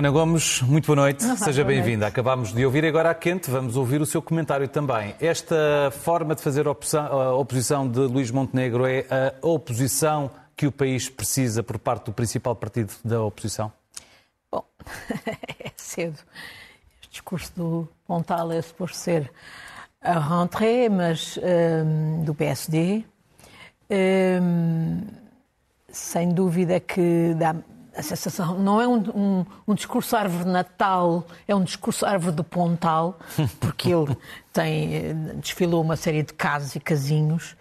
Ana 0.00 0.08
Gomes, 0.08 0.62
muito 0.62 0.86
boa 0.86 0.96
noite, 0.96 1.22
seja 1.36 1.62
bem-vinda. 1.62 2.06
Acabámos 2.06 2.54
de 2.54 2.64
ouvir 2.64 2.86
agora 2.86 3.10
a 3.10 3.14
quente, 3.14 3.50
vamos 3.50 3.76
ouvir 3.76 4.00
o 4.00 4.06
seu 4.06 4.22
comentário 4.22 4.66
também. 4.66 5.14
Esta 5.20 5.90
forma 5.90 6.34
de 6.34 6.40
fazer 6.40 6.66
a 6.66 7.34
oposição 7.34 7.86
de 7.86 7.98
Luís 7.98 8.30
Montenegro 8.30 8.86
é 8.86 9.04
a 9.10 9.46
oposição 9.46 10.30
que 10.56 10.66
o 10.66 10.72
país 10.72 11.10
precisa 11.10 11.62
por 11.62 11.78
parte 11.78 12.06
do 12.06 12.14
principal 12.14 12.56
partido 12.56 12.94
da 13.04 13.22
oposição? 13.22 13.70
Bom, 14.50 14.64
é 15.60 15.70
cedo. 15.76 16.18
O 17.04 17.10
discurso 17.10 17.52
do 17.54 17.88
Pontal 18.06 18.52
é 18.52 18.62
suposto 18.62 18.96
ser 18.96 19.30
a 20.00 20.18
rentrée, 20.18 20.88
mas 20.88 21.38
um, 21.84 22.24
do 22.24 22.34
PSD. 22.34 23.04
Um, 23.90 25.02
sem 25.90 26.32
dúvida 26.32 26.80
que 26.80 27.34
dá 27.36 27.54
a 27.96 28.02
sensação, 28.02 28.58
não 28.58 28.80
é 28.80 28.86
um, 28.86 28.98
um, 29.14 29.46
um, 29.68 29.74
discurso 29.74 30.16
árvore 30.16 30.48
Natal, 30.48 31.26
é 31.46 31.54
um 31.54 31.62
discurso 31.62 32.06
árvore 32.06 32.36
de 32.36 32.42
Pontal, 32.42 33.18
porque 33.58 33.90
ele 33.90 34.16
tem, 34.52 34.94
eh, 34.94 35.14
desfilou 35.36 35.82
uma 35.82 35.96
série 35.96 36.22
de 36.22 36.32
casos 36.32 36.74
e 36.76 36.80
casinhos, 36.80 37.56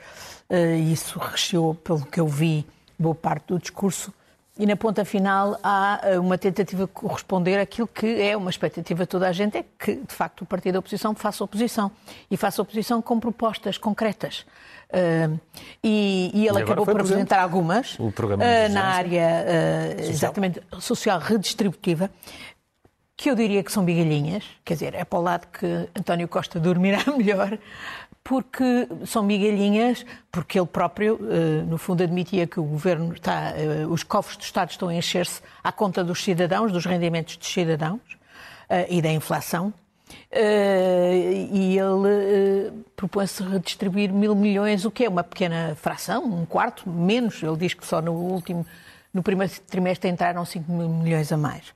uh, 0.49 0.55
e 0.55 0.93
isso 0.93 1.17
recheou, 1.19 1.73
pelo 1.73 2.05
que 2.05 2.19
eu 2.19 2.27
vi, 2.27 2.65
boa 2.97 3.15
parte 3.15 3.47
do 3.47 3.59
discurso. 3.59 4.13
E 4.59 4.65
na 4.65 4.75
ponta 4.75 5.05
final 5.05 5.57
há 5.63 6.01
eh, 6.03 6.19
uma 6.19 6.37
tentativa 6.37 6.85
de 6.85 6.91
corresponder 6.91 7.57
àquilo 7.57 7.87
que 7.87 8.21
é 8.21 8.35
uma 8.35 8.49
expectativa 8.49 9.03
de 9.03 9.07
toda 9.07 9.29
a 9.29 9.31
gente, 9.31 9.57
é 9.57 9.63
que, 9.63 9.95
de 9.95 10.13
facto, 10.13 10.41
o 10.41 10.45
partido 10.45 10.73
da 10.73 10.79
oposição 10.79 11.15
faça 11.15 11.41
oposição. 11.45 11.89
E 12.29 12.35
faça 12.35 12.61
oposição 12.61 13.01
com 13.01 13.21
propostas 13.21 13.77
concretas. 13.77 14.45
Uh, 14.89 15.39
e, 15.81 16.29
e, 16.33 16.47
ele 16.47 16.59
e 16.59 16.61
acabou 16.63 16.85
por 16.85 16.99
apresentar 16.99 17.39
algumas 17.39 17.97
uh, 17.99 18.73
na 18.73 18.85
área 18.85 19.45
uh, 19.45 19.91
social? 19.91 20.09
exatamente 20.09 20.61
social 20.79 21.19
redistributiva 21.19 22.09
que 23.19 23.29
eu 23.29 23.35
diria 23.35 23.61
que 23.61 23.71
são 23.71 23.83
bigalhinhas, 23.83 24.45
quer 24.63 24.75
dizer, 24.75 24.95
é 24.95 25.03
para 25.03 25.19
o 25.19 25.21
lado 25.21 25.47
que 25.47 25.65
António 25.93 26.25
Costa 26.27 26.57
dormirá 26.57 26.99
melhor, 27.17 27.59
porque 28.23 28.87
são 29.05 29.23
migalhinhas, 29.23 30.05
porque 30.31 30.59
ele 30.59 30.67
próprio, 30.67 31.19
no 31.67 31.77
fundo, 31.77 32.03
admitia 32.03 32.45
que 32.45 32.59
o 32.59 32.63
governo 32.63 33.13
está, 33.13 33.53
os 33.89 34.03
cofres 34.03 34.37
do 34.37 34.43
Estado 34.43 34.69
estão 34.69 34.87
a 34.89 34.93
encher-se 34.93 35.41
à 35.63 35.71
conta 35.71 36.03
dos 36.03 36.23
cidadãos, 36.23 36.71
dos 36.71 36.85
rendimentos 36.85 37.37
dos 37.37 37.47
cidadãos 37.47 38.01
e 38.87 39.01
da 39.01 39.11
inflação. 39.11 39.73
E 40.31 41.77
ele 41.77 42.83
propõe-se 42.95 43.41
redistribuir 43.41 44.13
mil 44.13 44.35
milhões, 44.35 44.85
o 44.85 44.91
que 44.91 45.05
é 45.05 45.09
uma 45.09 45.23
pequena 45.23 45.75
fração, 45.75 46.23
um 46.23 46.45
quarto, 46.45 46.89
menos. 46.89 47.41
Ele 47.41 47.57
diz 47.57 47.73
que 47.73 47.85
só 47.85 48.01
no 48.01 48.13
último, 48.13 48.65
no 49.13 49.23
primeiro 49.23 49.51
trimestre 49.67 50.09
entraram 50.09 50.45
5 50.45 50.71
mil 50.71 50.89
milhões 50.89 51.31
a 51.31 51.37
mais. 51.37 51.69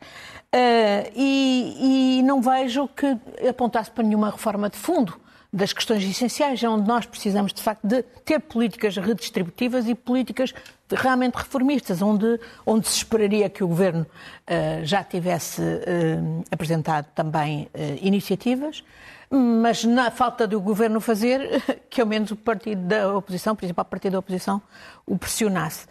Uh, 0.53 1.09
e, 1.15 2.19
e, 2.19 2.23
não 2.23 2.41
vejo 2.41 2.87
que 2.89 3.17
apontasse 3.49 3.89
para 3.89 4.03
nenhuma 4.03 4.29
reforma 4.29 4.69
de 4.69 4.77
fundo 4.77 5.19
das 5.53 5.71
questões 5.71 6.03
essenciais, 6.03 6.63
é 6.63 6.67
onde 6.67 6.87
nós 6.87 7.05
precisamos, 7.05 7.53
de 7.53 7.61
facto, 7.61 7.85
de 7.85 8.01
ter 8.25 8.39
políticas 8.39 8.97
redistributivas 8.97 9.87
e 9.87 9.93
políticas 9.93 10.51
realmente 10.91 11.35
reformistas, 11.35 12.01
onde, 12.01 12.39
onde 12.65 12.87
se 12.87 12.97
esperaria 12.97 13.47
que 13.49 13.63
o 13.63 13.67
Governo 13.67 14.01
uh, 14.01 14.83
já 14.83 15.03
tivesse 15.03 15.61
uh, 15.61 16.43
apresentado 16.51 17.05
também 17.13 17.69
uh, 17.73 17.99
iniciativas, 18.01 18.83
mas 19.29 19.83
na 19.83 20.09
falta 20.09 20.47
do 20.47 20.59
Governo 20.59 20.99
fazer, 20.99 21.61
que 21.87 22.01
ao 22.01 22.07
menos 22.07 22.31
o 22.31 22.35
partido 22.35 22.81
da 22.81 23.15
oposição, 23.15 23.53
o 23.53 23.55
principal 23.55 23.85
partido 23.85 24.13
da 24.13 24.19
oposição, 24.19 24.59
o 25.05 25.17
pressionasse. 25.17 25.85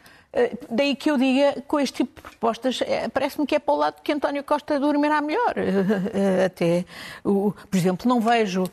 Daí 0.71 0.97
que 0.97 1.11
eu 1.11 1.19
diga, 1.19 1.63
com 1.69 1.79
este 1.79 1.99
tipo 1.99 2.23
de 2.23 2.23
propostas, 2.23 2.81
parece-me 3.13 3.47
que 3.47 3.55
é 3.55 3.59
para 3.59 3.75
o 3.75 3.77
lado 3.77 4.01
que 4.01 4.11
António 4.11 4.43
Costa 4.43 4.81
dormirá 4.81 5.21
melhor. 5.21 5.55
Até, 6.47 6.87
por 7.23 7.77
exemplo, 7.77 8.09
não 8.09 8.19
vejo 8.19 8.65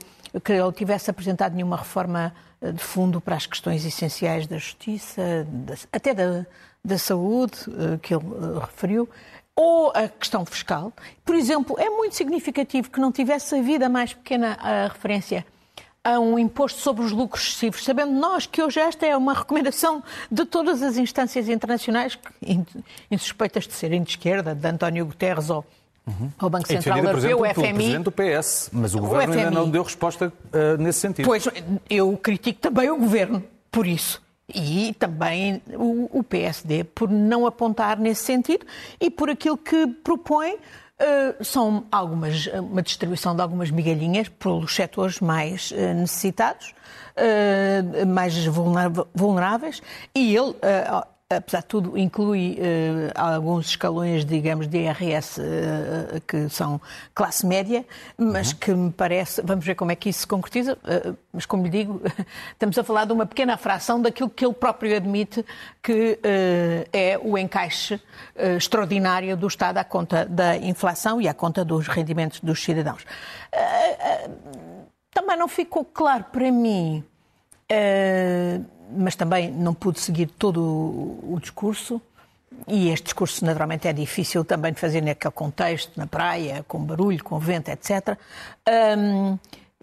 que 0.43 0.51
ele 0.51 0.71
tivesse 0.71 1.09
apresentado 1.09 1.55
nenhuma 1.55 1.77
reforma 1.77 2.33
eh, 2.61 2.71
de 2.71 2.83
fundo 2.83 3.19
para 3.21 3.35
as 3.35 3.45
questões 3.45 3.85
essenciais 3.85 4.45
da 4.47 4.57
justiça, 4.57 5.47
até 5.91 6.13
da, 6.13 6.45
da 6.83 6.97
saúde, 6.97 7.57
eh, 7.67 7.97
que 8.01 8.13
ele 8.13 8.23
eh, 8.25 8.59
referiu, 8.59 9.09
ou 9.55 9.91
a 9.95 10.07
questão 10.07 10.45
fiscal. 10.45 10.93
Por 11.25 11.35
exemplo, 11.35 11.75
é 11.79 11.89
muito 11.89 12.15
significativo 12.15 12.89
que 12.89 12.99
não 12.99 13.11
tivesse 13.11 13.55
havido 13.55 13.85
a 13.85 13.89
mais 13.89 14.13
pequena 14.13 14.57
a 14.61 14.87
referência 14.87 15.45
a 16.03 16.17
um 16.19 16.39
imposto 16.39 16.79
sobre 16.79 17.03
os 17.03 17.11
lucros 17.11 17.43
excessivos, 17.43 17.83
sabendo 17.83 18.13
nós 18.13 18.45
que 18.45 18.61
hoje 18.61 18.79
esta 18.79 19.05
é 19.05 19.15
uma 19.17 19.33
recomendação 19.39 20.01
de 20.31 20.45
todas 20.45 20.81
as 20.81 20.97
instâncias 20.97 21.49
internacionais, 21.49 22.17
insuspeitas 23.11 23.67
de 23.67 23.73
serem 23.73 24.01
de 24.01 24.11
esquerda, 24.11 24.55
de 24.55 24.67
António 24.67 25.05
Guterres 25.05 25.49
ou 25.49 25.65
Uhum. 26.09 26.31
ao 26.37 26.49
Banco 26.49 26.67
Central 26.67 26.97
Europeu, 26.97 27.41
o 27.41 27.45
FMI. 27.45 27.73
Presidente 27.73 28.03
do 28.03 28.11
PS, 28.11 28.69
mas 28.73 28.95
o 28.95 28.99
governo 28.99 29.35
o 29.35 29.37
ainda 29.37 29.51
não 29.51 29.69
deu 29.69 29.83
resposta 29.83 30.27
uh, 30.27 30.81
nesse 30.81 30.99
sentido. 30.99 31.25
Pois, 31.25 31.47
eu 31.89 32.17
critico 32.17 32.59
também 32.59 32.89
o 32.89 32.97
governo 32.97 33.43
por 33.71 33.85
isso. 33.85 34.21
E 34.53 34.95
também 34.97 35.61
o, 35.75 36.19
o 36.19 36.23
PSD 36.23 36.83
por 36.83 37.09
não 37.09 37.45
apontar 37.45 37.99
nesse 37.99 38.23
sentido 38.23 38.65
e 38.99 39.11
por 39.11 39.29
aquilo 39.29 39.57
que 39.57 39.85
propõe 39.85 40.57
Uh, 41.01 41.41
são 41.41 41.85
algumas, 41.89 42.47
uma 42.47 42.81
distribuição 42.81 43.33
de 43.33 43.41
algumas 43.41 43.71
migalhinhas 43.71 44.27
pelos 44.27 44.75
setores 44.75 45.21
mais 45.21 45.71
uh, 45.71 45.93
necessitados, 45.93 46.73
uh, 47.15 48.05
mais 48.05 48.35
vulneráveis, 49.15 49.81
e 50.13 50.35
ele 50.35 50.53
apesar 51.31 51.59
de 51.59 51.67
tudo, 51.67 51.95
inclui 51.95 52.57
uh, 52.57 53.11
alguns 53.13 53.67
escalões, 53.67 54.25
digamos, 54.25 54.67
de 54.67 54.79
IRS 54.79 55.39
uh, 55.39 55.43
eh, 55.43 56.21
que 56.25 56.49
são 56.49 56.81
classe 57.13 57.45
média, 57.45 57.85
mas 58.17 58.51
uhum. 58.51 58.57
que 58.57 58.73
me 58.73 58.91
parece, 58.91 59.39
vamos 59.43 59.63
ver 59.63 59.75
como 59.75 59.91
é 59.91 59.95
que 59.95 60.09
isso 60.09 60.21
se 60.21 60.27
concretiza, 60.27 60.73
uh, 60.73 61.15
mas 61.31 61.45
como 61.45 61.61
lhe 61.61 61.69
digo, 61.69 62.01
estamos 62.51 62.75
a 62.79 62.83
falar 62.83 63.05
de 63.05 63.13
uma 63.13 63.27
pequena 63.27 63.57
fração 63.57 64.01
daquilo 64.01 64.27
que 64.27 64.43
ele 64.43 64.55
próprio 64.55 64.95
admite 64.97 65.45
que 65.83 66.19
é 66.91 67.19
o 67.21 67.37
encaixe 67.37 68.01
extraordinário 68.57 69.37
do 69.37 69.47
Estado 69.47 69.77
à 69.77 69.83
conta 69.83 70.25
da 70.25 70.57
inflação 70.57 71.21
e 71.21 71.27
à 71.27 71.33
conta 71.33 71.63
dos 71.63 71.87
rendimentos 71.87 72.39
dos 72.39 72.63
cidadãos. 72.63 73.05
também 75.13 75.37
não 75.37 75.47
ficou 75.47 75.85
claro 75.85 76.25
para 76.31 76.51
mim 76.51 77.03
mas 78.91 79.15
também 79.15 79.51
não 79.51 79.73
pude 79.73 79.99
seguir 79.99 80.27
todo 80.27 80.61
o, 80.61 81.35
o 81.35 81.39
discurso. 81.39 82.01
E 82.67 82.89
este 82.89 83.05
discurso, 83.05 83.45
naturalmente, 83.45 83.87
é 83.87 83.93
difícil 83.93 84.43
também 84.43 84.73
de 84.73 84.79
fazer 84.79 85.01
naquele 85.01 85.31
contexto, 85.31 85.91
na 85.95 86.07
praia, 86.07 86.65
com 86.67 86.83
barulho, 86.83 87.23
com 87.23 87.39
vento, 87.39 87.69
etc. 87.69 88.17
Um, 88.97 89.37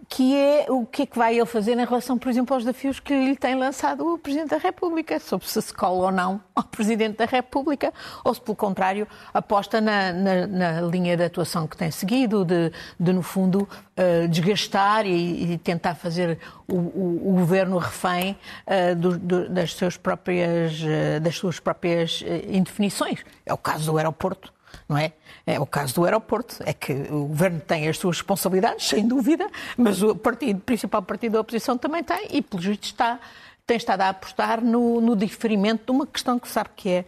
que 0.09 0.35
é 0.35 0.65
o 0.69 0.85
que 0.85 1.03
é 1.03 1.05
que 1.05 1.17
vai 1.17 1.35
ele 1.35 1.45
fazer 1.45 1.73
em 1.73 1.85
relação, 1.85 2.17
por 2.17 2.29
exemplo, 2.29 2.53
aos 2.53 2.63
desafios 2.63 2.99
que 2.99 3.13
lhe 3.13 3.35
tem 3.35 3.55
lançado 3.55 4.13
o 4.13 4.17
Presidente 4.17 4.49
da 4.49 4.57
República, 4.57 5.19
sobre 5.19 5.47
se 5.47 5.61
se 5.61 5.73
cola 5.73 6.05
ou 6.05 6.11
não 6.11 6.41
ao 6.55 6.63
Presidente 6.63 7.17
da 7.17 7.25
República, 7.25 7.93
ou 8.23 8.33
se, 8.33 8.41
pelo 8.41 8.55
contrário, 8.55 9.07
aposta 9.33 9.81
na, 9.81 10.13
na, 10.13 10.47
na 10.47 10.81
linha 10.81 11.17
de 11.17 11.23
atuação 11.23 11.67
que 11.67 11.75
tem 11.75 11.91
seguido, 11.91 12.45
de, 12.45 12.71
de 12.99 13.13
no 13.13 13.21
fundo, 13.21 13.67
uh, 13.97 14.27
desgastar 14.29 15.05
e, 15.05 15.53
e, 15.53 15.57
tentar 15.57 15.95
fazer 15.95 16.39
o, 16.67 16.75
o, 16.75 17.29
o 17.29 17.33
governo 17.33 17.77
refém 17.77 18.37
uh, 18.65 18.95
do, 18.95 19.17
do, 19.17 19.49
das, 19.49 19.73
suas 19.73 19.97
próprias, 19.97 20.81
uh, 20.81 21.19
das 21.19 21.35
suas 21.35 21.59
próprias 21.59 22.23
indefinições. 22.47 23.23
É 23.45 23.53
o 23.53 23.57
caso 23.57 23.91
do 23.91 23.97
aeroporto 23.97 24.56
não 24.87 24.97
é? 24.97 25.13
É 25.45 25.59
o 25.59 25.65
caso 25.65 25.95
do 25.95 26.05
aeroporto, 26.05 26.57
é 26.65 26.73
que 26.73 26.93
o 26.93 27.25
governo 27.25 27.59
tem 27.59 27.87
as 27.87 27.97
suas 27.97 28.17
responsabilidades, 28.17 28.87
sem 28.87 29.07
dúvida, 29.07 29.49
mas 29.77 30.01
o 30.01 30.15
partido, 30.15 30.59
principal 30.61 31.01
partido 31.01 31.33
da 31.33 31.41
oposição 31.41 31.77
também 31.77 32.03
tem 32.03 32.27
e, 32.31 32.41
pelo 32.41 32.61
juízo, 32.61 32.81
está, 32.83 33.19
tem 33.65 33.77
estado 33.77 34.01
a 34.01 34.09
apostar 34.09 34.63
no, 34.63 35.01
no 35.01 35.15
diferimento 35.15 35.85
de 35.85 35.91
uma 35.91 36.07
questão 36.07 36.39
que 36.39 36.47
sabe 36.47 36.69
que 36.75 36.89
é 36.89 37.05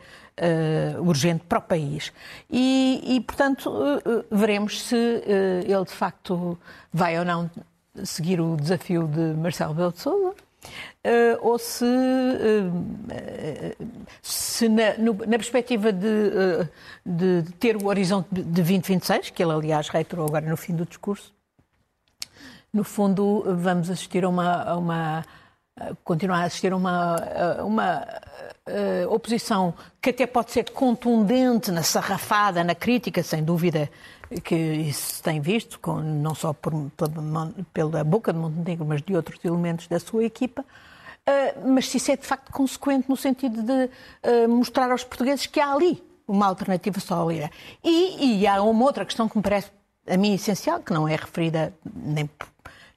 uh, 0.97 1.01
urgente 1.07 1.43
para 1.47 1.59
o 1.59 1.61
país. 1.61 2.11
E, 2.49 3.01
e 3.05 3.21
portanto, 3.21 3.69
uh, 3.69 4.25
veremos 4.31 4.81
se 4.83 4.95
ele 4.95 5.85
de 5.85 5.93
facto 5.93 6.57
vai 6.91 7.17
ou 7.17 7.25
não 7.25 7.49
seguir 8.03 8.39
o 8.39 8.55
desafio 8.55 9.07
de 9.07 9.37
Marcelo 9.37 9.73
Belo 9.73 9.91
de 9.91 9.99
Souza 9.99 10.48
Uh, 11.05 11.39
ou 11.41 11.57
se, 11.57 11.85
uh, 11.85 12.69
se 14.21 14.67
na, 14.67 14.97
no, 14.97 15.13
na, 15.13 15.37
perspectiva 15.37 15.93
de, 15.93 16.05
uh, 16.05 16.69
de, 17.05 17.43
ter 17.53 17.77
o 17.77 17.87
horizonte 17.87 18.27
de 18.29 18.43
2026, 18.43 19.29
que 19.29 19.41
ele 19.41 19.53
aliás 19.53 19.87
reiterou 19.87 20.27
agora 20.27 20.45
no 20.45 20.57
fim 20.57 20.75
do 20.75 20.85
discurso, 20.85 21.33
no 22.73 22.83
fundo 22.83 23.45
vamos 23.55 23.89
assistir 23.89 24.25
a 24.25 24.29
uma, 24.29 24.63
a 24.63 24.77
uma 24.77 25.25
continuar 26.03 26.41
a 26.41 26.43
assistir 26.43 26.73
a 26.73 26.75
uma, 26.75 27.15
uma 27.63 28.05
oposição 29.09 29.73
que 30.01 30.09
até 30.09 30.27
pode 30.27 30.51
ser 30.51 30.69
contundente 30.71 31.71
na 31.71 31.81
sarrafada, 31.81 32.61
na 32.61 32.75
crítica, 32.75 33.23
sem 33.23 33.41
dúvida, 33.41 33.89
que 34.43 34.55
isso 34.55 35.15
se 35.15 35.23
tem 35.23 35.41
visto, 35.41 35.79
com, 35.79 35.99
não 35.99 36.35
só 36.35 36.53
por, 36.53 36.73
pela, 36.95 37.53
pela 37.73 38.03
boca 38.03 38.31
de 38.31 38.39
Montenegro, 38.39 38.85
mas 38.85 39.01
de 39.01 39.15
outros 39.15 39.43
elementos 39.43 39.87
da 39.87 39.99
sua 39.99 40.23
equipa, 40.23 40.61
uh, 40.61 41.69
mas 41.69 41.89
se 41.89 41.97
isso 41.97 42.11
é 42.11 42.17
de 42.17 42.25
facto 42.25 42.51
consequente 42.51 43.09
no 43.09 43.17
sentido 43.17 43.63
de 43.63 43.85
uh, 43.85 44.49
mostrar 44.49 44.91
aos 44.91 45.03
portugueses 45.03 45.45
que 45.45 45.59
há 45.59 45.73
ali 45.73 46.03
uma 46.27 46.45
alternativa 46.45 46.99
sólida. 46.99 47.49
E, 47.83 48.41
e 48.41 48.47
há 48.47 48.61
uma 48.61 48.85
outra 48.85 49.03
questão 49.03 49.27
que 49.27 49.35
me 49.35 49.43
parece 49.43 49.71
a 50.07 50.15
mim 50.15 50.33
essencial, 50.33 50.79
que 50.79 50.93
não 50.93 51.07
é 51.07 51.15
referida 51.15 51.73
nem 51.85 52.29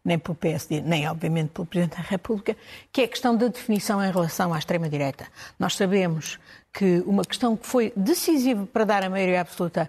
nem 0.05 0.19
pelo 0.19 0.35
PSD, 0.35 0.81
nem 0.81 1.09
obviamente 1.09 1.51
pelo 1.51 1.65
Presidente 1.65 1.97
da 1.97 2.03
República, 2.03 2.57
que 2.91 3.03
é 3.03 3.05
a 3.05 3.09
questão 3.09 3.37
da 3.37 3.47
definição 3.47 4.05
em 4.05 4.11
relação 4.11 4.53
à 4.53 4.59
extrema-direita. 4.59 5.27
Nós 5.59 5.77
sabemos 5.77 6.41
que 6.73 7.03
uma 7.07 7.25
questão 7.25 7.57
que 7.57 7.67
foi 7.67 7.93
decisiva 7.95 8.67
para 8.67 8.85
dar 8.85 9.05
a 9.05 9.11
maioria 9.11 9.41
absoluta 9.41 9.89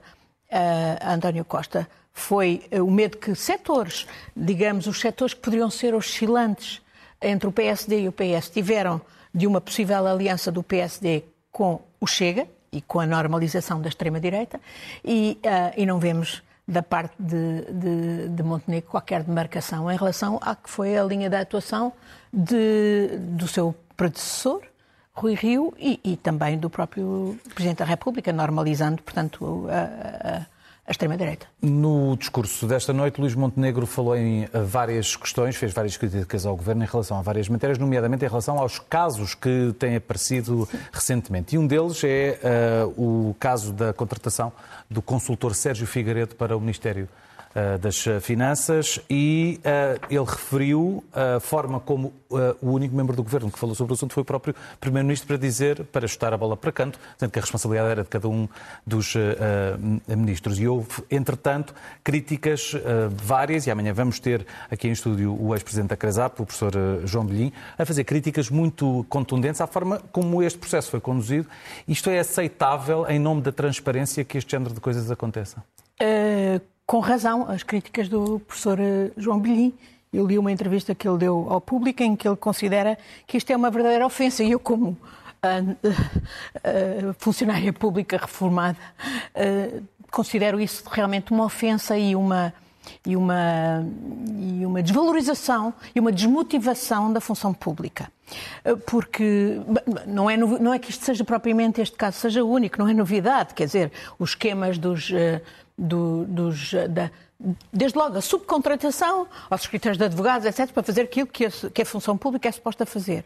a 1.02 1.14
António 1.14 1.46
Costa. 1.46 1.88
Foi 2.14 2.64
eh, 2.70 2.82
o 2.82 2.92
medo 2.92 3.18
que 3.18 3.34
setores, 3.36 4.08
digamos, 4.36 4.88
os 4.88 5.00
setores 5.00 5.34
que 5.34 5.42
poderiam 5.42 5.70
ser 5.70 5.96
oscilantes 5.96 6.82
entre 7.22 7.48
o 7.48 7.52
PSD 7.52 8.02
e 8.02 8.08
o 8.08 8.12
PS, 8.12 8.50
tiveram 8.50 9.02
de 9.34 9.48
uma 9.48 9.60
possível 9.60 10.06
aliança 10.06 10.52
do 10.52 10.62
PSD 10.62 11.24
com 11.52 11.82
o 12.00 12.06
Chega 12.06 12.48
e 12.72 12.82
com 12.82 13.00
a 13.00 13.06
normalização 13.06 13.82
da 13.82 13.88
extrema-direita, 13.88 14.60
e, 15.04 15.40
uh, 15.46 15.74
e 15.78 15.86
não 15.86 16.00
vemos 16.00 16.44
da 16.68 16.82
parte 16.82 17.14
de, 17.20 17.62
de, 17.72 18.30
de, 18.30 18.44
Montenegro 18.44 18.90
qualquer 18.90 19.24
demarcação 19.24 19.92
em 19.92 19.98
relação 19.98 20.40
à 20.42 20.56
que 20.56 20.70
foi 20.70 20.98
a 20.98 21.04
linha 21.04 21.30
de 21.30 21.36
atuação 21.36 21.94
de, 22.32 23.18
do 23.18 23.48
seu 23.48 23.76
predecessor, 23.98 24.62
Rui 25.14 25.36
Rio, 25.36 25.74
e, 25.78 26.00
e, 26.04 26.18
também 26.18 26.58
do 26.58 26.70
próprio 26.70 27.40
Presidente 27.54 27.80
da 27.80 27.86
República, 27.86 28.34
normalizando, 28.34 29.02
portanto, 29.04 29.68
a, 29.70 30.40
a 30.40 30.46
a 30.86 30.92
extrema-direita. 30.92 31.48
No 31.62 32.18
discurso 32.18 32.68
desta 32.68 32.92
noite, 32.92 33.20
Luís 33.20 33.34
Montenegro 33.36 33.86
falou 33.86 34.18
em 34.18 34.48
várias 34.66 35.16
questões, 35.16 35.56
fez 35.56 35.72
várias 35.72 35.96
críticas 35.96 36.46
ao 36.46 36.58
Governo 36.58 36.84
em 36.84 36.88
relação 36.88 37.18
a 37.18 37.22
várias 37.22 37.48
matérias, 37.48 37.78
nomeadamente 37.78 38.26
em 38.26 38.28
relação 38.28 38.60
aos 38.60 38.80
casos 38.80 39.34
que 39.34 39.74
têm 39.80 39.96
aparecido 39.96 40.68
Sim. 40.70 40.78
recentemente. 40.92 41.56
E 41.56 41.58
um 41.58 41.66
deles 41.66 42.04
é 42.04 42.38
uh, 42.86 43.30
o 43.30 43.34
caso 43.40 43.72
da 43.72 43.94
contratação 43.94 44.52
do 44.90 45.02
consultor 45.02 45.56
Sérgio 45.56 45.88
Figueiredo 45.88 46.36
para 46.36 46.56
o 46.56 46.60
Ministério 46.60 47.08
das 47.80 48.06
Finanças 48.22 49.00
e 49.10 49.60
uh, 49.60 50.06
ele 50.10 50.26
referiu 50.26 51.04
a 51.14 51.40
forma 51.40 51.80
como 51.80 52.14
o 52.62 52.72
único 52.72 52.96
membro 52.96 53.16
do 53.16 53.22
governo 53.22 53.52
que 53.52 53.60
falou 53.60 53.76
sobre 53.76 53.94
o 53.94 53.96
assunto 53.96 54.12
foi 54.14 54.24
o 54.24 54.26
próprio 54.26 54.56
Primeiro-Ministro 54.80 55.28
para 55.28 55.38
dizer, 55.38 55.84
para 55.86 56.08
chutar 56.08 56.34
a 56.34 56.38
bola 56.38 56.58
para 56.58 56.72
canto, 56.72 57.00
dizendo 57.14 57.32
que 57.32 57.38
a 57.38 57.42
responsabilidade 57.42 57.92
era 57.92 58.04
de 58.04 58.10
cada 58.10 58.28
um 58.28 58.50
dos 58.86 59.14
ministros. 60.08 60.60
E 60.60 60.68
houve, 60.68 61.04
entretanto, 61.12 61.76
críticas 62.04 62.74
várias, 63.12 63.68
e 63.68 63.72
amanhã 63.72 63.94
vamos 63.94 64.20
ter 64.20 64.48
aqui 64.72 64.88
em 64.88 64.92
estúdio 64.92 65.40
o 65.40 65.54
ex-presidente 65.54 65.90
da 65.90 65.96
CRESAP, 65.96 66.42
o 66.42 66.46
professor 66.46 66.74
João 67.06 67.26
Bilhin, 67.26 67.54
a 67.78 67.86
fazer 67.86 68.04
críticas 68.04 68.50
muito 68.50 69.06
contundentes 69.10 69.62
à 69.62 69.68
forma 69.68 70.02
como 70.12 70.42
este 70.42 70.58
processo 70.58 70.90
foi 70.90 71.00
conduzido. 71.00 71.48
Isto 71.88 72.10
é 72.10 72.18
aceitável 72.18 73.06
em 73.08 73.20
nome 73.20 73.42
da 73.42 73.52
transparência 73.52 74.24
que 74.24 74.40
este 74.40 74.52
género 74.52 74.74
de 74.74 74.80
coisas 74.80 75.12
aconteça? 75.12 75.64
Uh, 76.02 76.60
com 76.86 77.00
razão, 77.00 77.50
as 77.50 77.64
críticas 77.64 78.10
do 78.10 78.40
professor 78.40 78.80
eh, 78.80 79.12
João 79.18 79.40
Bilhin. 79.40 79.74
Eu 80.12 80.28
li 80.28 80.38
uma 80.38 80.52
entrevista 80.52 80.94
que 80.94 81.08
ele 81.08 81.18
deu 81.18 81.48
ao 81.50 81.60
público 81.60 82.04
em 82.04 82.16
que 82.16 82.28
ele 82.28 82.36
considera 82.36 82.98
que 83.26 83.38
isto 83.38 83.50
é 83.52 83.56
uma 83.56 83.72
verdadeira 83.72 84.06
ofensa. 84.06 84.44
E 84.44 84.52
eu, 84.52 84.60
como 84.60 84.90
uh, 84.90 84.98
uh, 85.90 87.16
funcionária 87.18 87.74
pública 87.74 88.18
reformada, 88.18 88.78
uh, 89.36 89.84
considero 90.12 90.60
isso 90.60 90.84
realmente 90.88 91.32
uma 91.32 91.46
ofensa 91.46 91.98
e 91.98 92.16
uma, 92.16 92.54
e, 93.04 93.16
uma, 93.16 93.84
e 94.40 94.64
uma 94.64 94.84
desvalorização 94.84 95.74
e 95.96 96.00
uma 96.00 96.12
desmotivação 96.12 97.12
da 97.12 97.20
função 97.20 97.52
pública. 97.52 98.12
Porque 98.86 99.60
não 100.08 100.30
é, 100.30 100.38
não 100.38 100.74
é 100.74 100.80
que 100.80 100.90
isto 100.92 101.04
seja 101.04 101.24
propriamente, 101.24 101.82
este 101.82 101.96
caso 101.96 102.18
seja 102.20 102.44
único, 102.44 102.80
não 102.80 102.88
é 102.88 102.94
novidade. 102.94 103.54
Quer 103.54 103.66
dizer, 103.66 103.92
os 104.18 104.32
esquemas 104.32 104.78
dos 104.78 105.12
do, 105.78 106.26
dos, 106.26 106.74
da, 106.90 107.10
desde 107.72 107.98
logo 107.98 108.18
a 108.18 108.22
subcontratação 108.22 109.28
aos 109.50 109.62
escritores 109.62 109.98
de 109.98 110.06
advogados, 110.06 110.46
etc., 110.46 110.72
para 110.72 110.84
fazer 110.84 111.02
aquilo 111.02 111.28
que 111.28 111.46
a, 111.46 111.50
que 111.74 111.82
a 111.82 111.86
função 111.86 112.18
pública 112.18 112.48
é 112.48 112.52
suposta 112.52 112.86
fazer, 112.86 113.26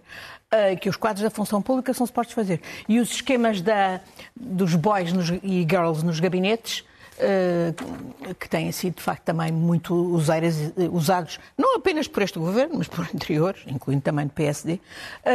uh, 0.54 0.78
que 0.80 0.90
os 0.90 0.96
quadros 0.96 1.24
da 1.24 1.30
função 1.30 1.62
pública 1.62 1.94
são 1.94 2.06
supostos 2.06 2.34
fazer. 2.34 2.62
E 2.88 3.00
os 3.00 3.12
esquemas 3.12 3.62
da, 3.62 4.02
dos 4.36 4.76
boys 4.76 5.14
nos, 5.14 5.30
e 5.30 5.68
girls 5.70 6.04
nos 6.04 6.20
gabinetes 6.20 6.84
que 8.40 8.48
têm 8.50 8.72
sido, 8.72 8.96
de 8.96 9.02
facto, 9.02 9.24
também 9.24 9.52
muito 9.52 9.94
usados, 9.96 11.40
não 11.58 11.76
apenas 11.76 12.08
por 12.08 12.24
este 12.24 12.38
governo, 12.38 12.76
mas 12.78 12.88
por 12.88 13.06
anteriores, 13.14 13.62
incluindo 13.68 14.02
também 14.02 14.28
do 14.28 14.34
PSD, 14.34 14.80
eh, 15.26 15.32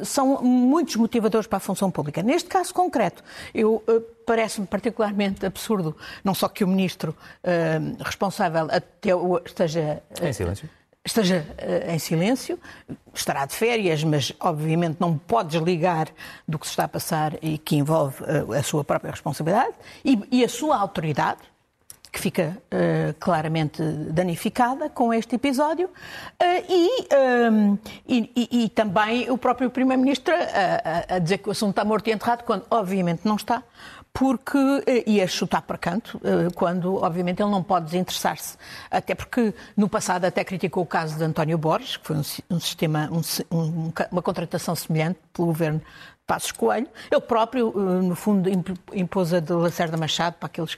eh, 0.00 0.04
são 0.04 0.42
muitos 0.42 0.96
motivadores 0.96 1.46
para 1.46 1.58
a 1.58 1.60
função 1.60 1.90
pública. 1.90 2.22
Neste 2.22 2.48
caso 2.48 2.72
concreto, 2.72 3.22
eu 3.54 3.82
parece-me 4.24 4.66
particularmente 4.66 5.44
absurdo, 5.44 5.96
não 6.24 6.34
só 6.34 6.48
que 6.48 6.64
o 6.64 6.68
ministro 6.68 7.14
responsável 8.00 8.66
até 8.70 9.10
esteja. 9.44 10.02
Em 10.20 10.32
silêncio 10.32 10.68
esteja 11.06 11.46
uh, 11.50 11.90
em 11.90 11.98
silêncio, 11.98 12.58
estará 13.14 13.46
de 13.46 13.54
férias, 13.54 14.02
mas 14.04 14.32
obviamente 14.40 14.96
não 15.00 15.16
pode 15.16 15.50
desligar 15.50 16.08
do 16.46 16.58
que 16.58 16.66
se 16.66 16.72
está 16.72 16.84
a 16.84 16.88
passar 16.88 17.34
e 17.40 17.56
que 17.56 17.76
envolve 17.76 18.22
uh, 18.24 18.52
a 18.52 18.62
sua 18.62 18.84
própria 18.84 19.10
responsabilidade 19.10 19.74
e, 20.04 20.20
e, 20.30 20.44
a 20.44 20.48
sua 20.48 20.76
autoridade, 20.76 21.38
que 22.12 22.20
fica 22.20 22.56
uh, 22.72 23.14
claramente 23.20 23.82
danificada 23.82 24.88
com 24.88 25.12
este 25.12 25.36
episódio, 25.36 25.88
e, 26.68 27.06
um, 27.50 27.78
e, 28.08 28.64
e, 28.64 28.68
também 28.70 29.30
o 29.30 29.36
próprio 29.36 29.70
Primeiro-Ministro 29.70 30.34
a, 30.34 31.14
a, 31.14 31.16
a 31.16 31.18
dizer 31.18 31.38
que 31.38 31.48
o 31.48 31.52
assunto 31.52 31.70
está 31.70 31.84
morto 31.84 32.08
e 32.08 32.12
enterrado, 32.12 32.42
quando 32.44 32.64
obviamente 32.70 33.20
não 33.24 33.36
está, 33.36 33.62
porque 34.18 34.56
eh, 34.86 35.04
ia 35.06 35.28
chutar 35.28 35.60
para 35.60 35.76
canto, 35.76 36.18
eh, 36.24 36.48
quando, 36.54 36.94
obviamente, 37.04 37.42
ele 37.42 37.50
não 37.50 37.62
pode 37.62 37.84
desinteressar-se. 37.84 38.56
Até 38.90 39.14
porque, 39.14 39.52
no 39.76 39.90
passado, 39.90 40.24
até 40.24 40.42
criticou 40.42 40.84
o 40.84 40.86
caso 40.86 41.18
de 41.18 41.24
António 41.24 41.58
Borges, 41.58 41.98
que 41.98 42.06
foi 42.06 42.16
um, 42.16 42.58
sistema, 42.58 43.10
um, 43.12 43.92
uma 44.10 44.22
contratação 44.22 44.74
semelhante 44.74 45.18
pelo 45.34 45.48
governo 45.48 45.82
Passos 46.26 46.50
Coelho. 46.50 46.88
Ele 47.10 47.20
próprio, 47.20 47.72
eh, 47.76 48.02
no 48.02 48.16
fundo, 48.16 48.50
impôs 48.92 49.32
a 49.32 49.38
de 49.38 49.52
Lacerda 49.52 49.96
Machado 49.96 50.34
para 50.34 50.46
aquele, 50.46 50.68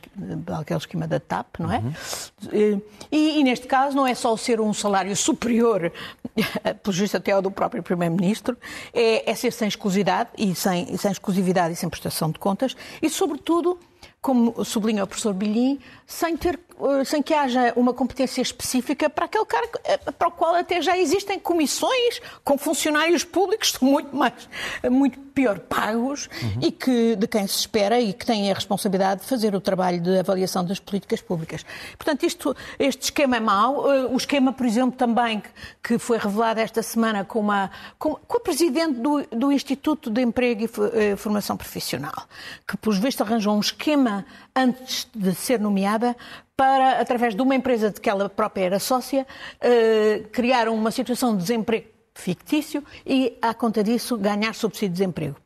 para 0.45 0.59
aquele 0.59 0.79
esquema 0.79 1.09
da 1.09 1.19
TAP, 1.19 1.59
não 1.59 1.73
é? 1.73 1.79
Uhum. 1.79 2.83
E, 3.11 3.41
e, 3.41 3.45
neste 3.45 3.67
caso, 3.67 3.97
não 3.97 4.07
é 4.07 4.15
só 4.15 4.37
ser 4.37 4.61
um 4.61 4.75
salário 4.75 5.17
superior, 5.17 5.91
pelo 6.83 6.95
justo 6.95 7.17
até 7.17 7.33
ao 7.33 7.41
do 7.41 7.51
próprio 7.51 7.83
Primeiro-Ministro, 7.83 8.57
é, 8.93 9.31
é, 9.31 9.35
ser 9.35 9.53
sem 9.53 9.69
exclusividade 9.69 10.31
e 10.37 10.55
sem, 10.55 10.97
sem 10.99 11.11
exclusividade 11.11 11.73
e 11.73 11.77
sem 11.77 11.89
prestação 11.89 12.31
de 12.31 12.39
contas 12.39 12.77
e, 13.01 13.09
sobretudo, 13.09 13.79
como 14.21 14.65
sublinha 14.65 15.05
o 15.05 15.07
professor 15.07 15.33
Bilhin, 15.33 15.79
sem, 16.07 16.37
ter, 16.37 16.59
eh, 16.59 16.68
sem 17.05 17.23
que 17.23 17.35
haja 17.35 17.73
uma 17.77 17.93
competência 17.93 18.41
específica 18.41 19.11
para 19.11 19.25
aquele 19.25 19.45
cargo 19.45 19.79
eh, 19.85 19.97
para 19.97 20.29
o 20.29 20.31
qual 20.31 20.55
até 20.55 20.81
já 20.81 20.97
existem 20.97 21.39
comissões 21.39 22.21
com 22.45 22.57
funcionários 22.57 23.25
públicos 23.25 23.77
muito 23.83 24.15
mais, 24.15 24.49
muito 24.91 25.19
pior 25.19 25.59
pagos 25.61 26.29
uhum. 26.43 26.61
e 26.63 26.73
que, 26.73 27.17
de 27.17 27.27
quem 27.27 27.47
se 27.47 27.59
espera 27.59 28.01
e 28.01 28.13
que 28.13 28.27
têm 28.27 28.51
a 28.51 28.55
responsabilidade 28.55 29.21
de 29.21 29.27
fazer 29.27 29.55
o 29.55 29.61
trabalho 29.61 30.01
de 30.01 30.19
avaliação 30.19 30.65
das 30.65 30.81
políticas 30.81 31.21
públicas. 31.21 31.65
Portanto, 31.97 32.25
isto, 32.25 32.57
este 32.79 33.05
esquema 33.05 33.37
é 33.37 33.41
mau. 33.41 33.91
Eh, 33.93 34.07
o 34.07 34.17
esquema, 34.17 34.53
por 34.53 34.67
exemplo, 34.67 34.97
também 34.97 35.43
que 35.83 35.99
foi 35.99 36.19
revelado 36.19 36.61
esta 36.61 36.83
semana 36.83 37.25
com, 37.25 37.41
uma, 37.41 37.71
com, 37.99 38.15
com 38.15 38.37
a 38.37 38.41
presidente 38.41 39.01
do, 39.01 39.23
do 39.31 39.53
Instituto 39.53 40.11
de 40.11 40.23
Emprego 40.23 40.65
e 40.65 41.17
Formação 41.17 41.57
Profissional, 41.57 42.27
que, 42.67 42.77
por 42.77 42.95
visto, 42.95 43.23
arranjou 43.23 43.55
um 43.55 43.61
esquema 43.61 44.25
antes 44.59 45.07
de 45.15 45.35
ser 45.35 45.61
nomeada 45.61 46.17
para, 46.57 47.01
através 47.01 47.35
de 47.35 47.43
uma 47.43 47.55
empresa 47.55 47.91
de 47.91 48.01
que 48.01 48.11
ela 48.11 48.29
própria 48.29 48.65
era 48.65 48.79
sócia, 48.79 49.27
eh, 49.61 50.25
criar 50.33 50.69
uma 50.69 50.91
situação 50.91 51.37
de 51.37 51.43
desemprego 51.43 51.87
fictício 52.15 52.85
e, 53.07 53.39
à 53.41 53.55
conta 53.55 53.83
disso, 53.83 54.19
ganhar 54.19 54.55
subsídio 54.55 54.89
de 54.89 54.95
desemprego. 54.95 55.37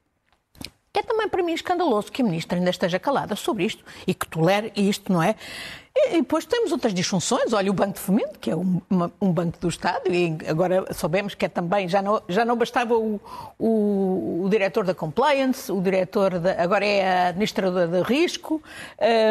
É 0.95 1.03
também 1.03 1.29
para 1.29 1.43
mim 1.43 1.53
escandaloso 1.53 2.13
que 2.13 2.23
a 2.23 2.25
ministra 2.25 2.59
ainda 2.59 2.71
esteja 2.71 2.99
calada 2.99 3.35
sobre 3.35 3.65
isto 3.65 3.83
e 4.07 4.15
que 4.15 4.27
tolere 4.27 4.73
isto, 4.77 5.13
não 5.13 5.23
é? 5.23 5.35
E, 5.95 6.23
depois 6.23 6.47
temos 6.47 6.73
outras 6.73 6.95
disfunções. 6.95 7.53
Olha, 7.53 7.71
o 7.71 7.75
Banco 7.75 7.95
de 7.95 8.01
Fomento, 8.01 8.39
que 8.39 8.51
é 8.51 8.57
um, 8.57 8.81
uma, 8.89 9.13
um 9.21 9.31
banco 9.31 9.59
do 9.59 9.69
Estado, 9.69 10.13
e 10.13 10.39
agora 10.49 10.87
soubemos 10.95 11.35
que 11.35 11.45
é 11.45 11.49
também, 11.49 11.87
já 11.87 12.01
não, 12.01 12.23
já 12.29 12.45
não 12.45 12.57
bastava 12.57 12.97
o, 12.97 13.21
o, 13.59 14.45
o 14.45 14.49
diretor 14.49 14.85
da 14.85 14.95
compliance, 14.95 15.71
o 15.71 15.81
diretor 15.83 16.39
da, 16.39 16.63
agora 16.63 16.85
é 16.85 17.27
a 17.27 17.29
administradora 17.29 17.87
de 17.87 18.03
risco, 18.03 18.63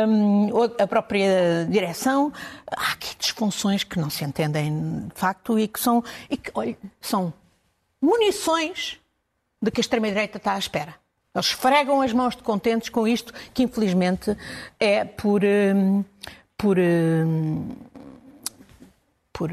um, 0.08 0.50
a 0.80 0.86
própria 0.86 1.66
direção. 1.68 2.32
Há 2.70 2.92
aqui 2.92 3.16
disfunções 3.18 3.84
que 3.84 4.00
não 4.00 4.10
se 4.10 4.24
entendem 4.24 5.08
de 5.08 5.20
facto 5.20 5.58
e 5.58 5.68
que 5.68 5.80
são, 5.80 6.04
e 6.30 6.38
que, 6.38 6.52
olha, 6.54 6.78
são 7.00 7.34
munições 8.00 9.00
de 9.60 9.72
que 9.72 9.80
a 9.80 9.84
extrema-direita 9.84 10.38
está 10.38 10.54
à 10.54 10.60
espera. 10.60 10.96
Eles 11.34 11.48
esfregam 11.48 12.02
as 12.02 12.12
mãos 12.12 12.36
de 12.36 12.44
contentes 12.44 12.90
com 12.90 13.08
isto, 13.08 13.34
que 13.54 13.64
infelizmente 13.64 14.36
é 14.80 15.06
por. 15.06 15.42
Hum, 15.44 16.04
por, 16.62 16.78
hum, 16.78 17.70
por, 19.34 19.50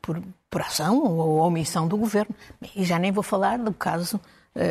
por, 0.00 0.22
por 0.48 0.60
ação 0.60 1.02
ou 1.02 1.38
omissão 1.38 1.88
do 1.88 1.96
governo. 1.96 2.32
E 2.76 2.84
já 2.84 2.96
nem 2.96 3.10
vou 3.10 3.24
falar 3.24 3.58
do 3.58 3.72
caso 3.72 4.20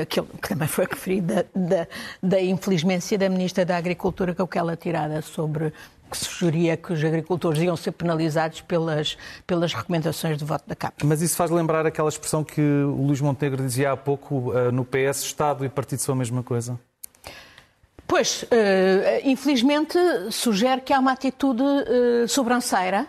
que, 0.07 0.21
que 0.21 0.47
também 0.47 0.67
foi 0.67 0.85
referido, 0.85 1.33
da, 1.33 1.43
da, 1.53 1.87
da 2.21 2.41
infelizmente 2.41 3.17
da 3.17 3.27
Ministra 3.27 3.65
da 3.65 3.75
Agricultura, 3.75 4.33
com 4.33 4.43
aquela 4.43 4.77
tirada 4.77 5.21
sobre 5.21 5.73
que 6.09 6.17
sugeria 6.17 6.77
que 6.77 6.93
os 6.93 7.03
agricultores 7.03 7.61
iam 7.61 7.75
ser 7.75 7.91
penalizados 7.91 8.61
pelas, 8.61 9.17
pelas 9.45 9.73
recomendações 9.73 10.37
de 10.37 10.45
voto 10.45 10.63
da 10.67 10.75
CAP. 10.75 11.03
Mas 11.03 11.21
isso 11.21 11.35
faz 11.35 11.51
lembrar 11.51 11.85
aquela 11.85 12.07
expressão 12.07 12.43
que 12.43 12.61
o 12.61 13.01
Luís 13.01 13.19
Montenegro 13.19 13.61
dizia 13.61 13.91
há 13.91 13.97
pouco, 13.97 14.53
no 14.71 14.85
PS, 14.85 15.23
Estado 15.23 15.65
e 15.65 15.69
partido 15.69 15.99
são 15.99 16.13
a 16.13 16.17
mesma 16.17 16.43
coisa? 16.43 16.79
Pois, 18.13 18.43
uh, 18.43 18.47
infelizmente, 19.23 19.97
sugere 20.29 20.81
que 20.81 20.93
há 20.93 20.99
uma 20.99 21.13
atitude 21.13 21.63
uh, 21.63 22.27
sobranceira 22.27 23.07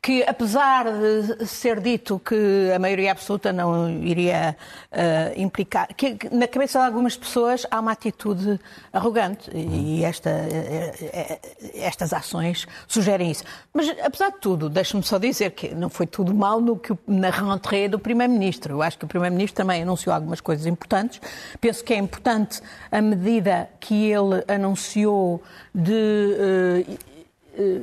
que, 0.00 0.22
apesar 0.22 0.84
de 0.84 1.46
ser 1.46 1.80
dito 1.80 2.20
que 2.20 2.70
a 2.74 2.78
maioria 2.78 3.12
absoluta 3.12 3.52
não 3.52 3.90
iria 3.90 4.56
uh, 4.92 5.40
implicar, 5.40 5.88
que 5.94 6.16
na 6.30 6.46
cabeça 6.46 6.78
de 6.78 6.86
algumas 6.86 7.16
pessoas 7.16 7.66
há 7.70 7.80
uma 7.80 7.92
atitude 7.92 8.60
arrogante 8.92 9.50
e 9.52 10.04
esta, 10.04 10.30
uh, 10.30 11.40
estas 11.74 12.12
ações 12.12 12.66
sugerem 12.86 13.30
isso. 13.30 13.44
Mas, 13.72 13.88
apesar 14.02 14.30
de 14.30 14.38
tudo, 14.38 14.68
deixe-me 14.68 15.02
só 15.02 15.18
dizer 15.18 15.50
que 15.50 15.74
não 15.74 15.90
foi 15.90 16.06
tudo 16.06 16.32
mal 16.32 16.60
no 16.60 16.78
que, 16.78 16.96
na 17.06 17.30
rentrée 17.30 17.88
do 17.88 17.98
Primeiro-Ministro. 17.98 18.74
Eu 18.74 18.82
acho 18.82 18.98
que 18.98 19.04
o 19.04 19.08
Primeiro-Ministro 19.08 19.56
também 19.56 19.82
anunciou 19.82 20.14
algumas 20.14 20.40
coisas 20.40 20.66
importantes. 20.66 21.20
Penso 21.60 21.82
que 21.82 21.92
é 21.92 21.96
importante 21.96 22.60
a 22.90 23.00
medida 23.00 23.68
que 23.80 24.10
ele 24.10 24.44
anunciou 24.46 25.42
de. 25.74 26.86
Uh, 26.88 27.15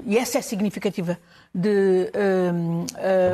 e 0.06 0.18
essa 0.18 0.38
é 0.38 0.42
significativa 0.42 1.18
de 1.53 2.10
uh, 2.15 2.86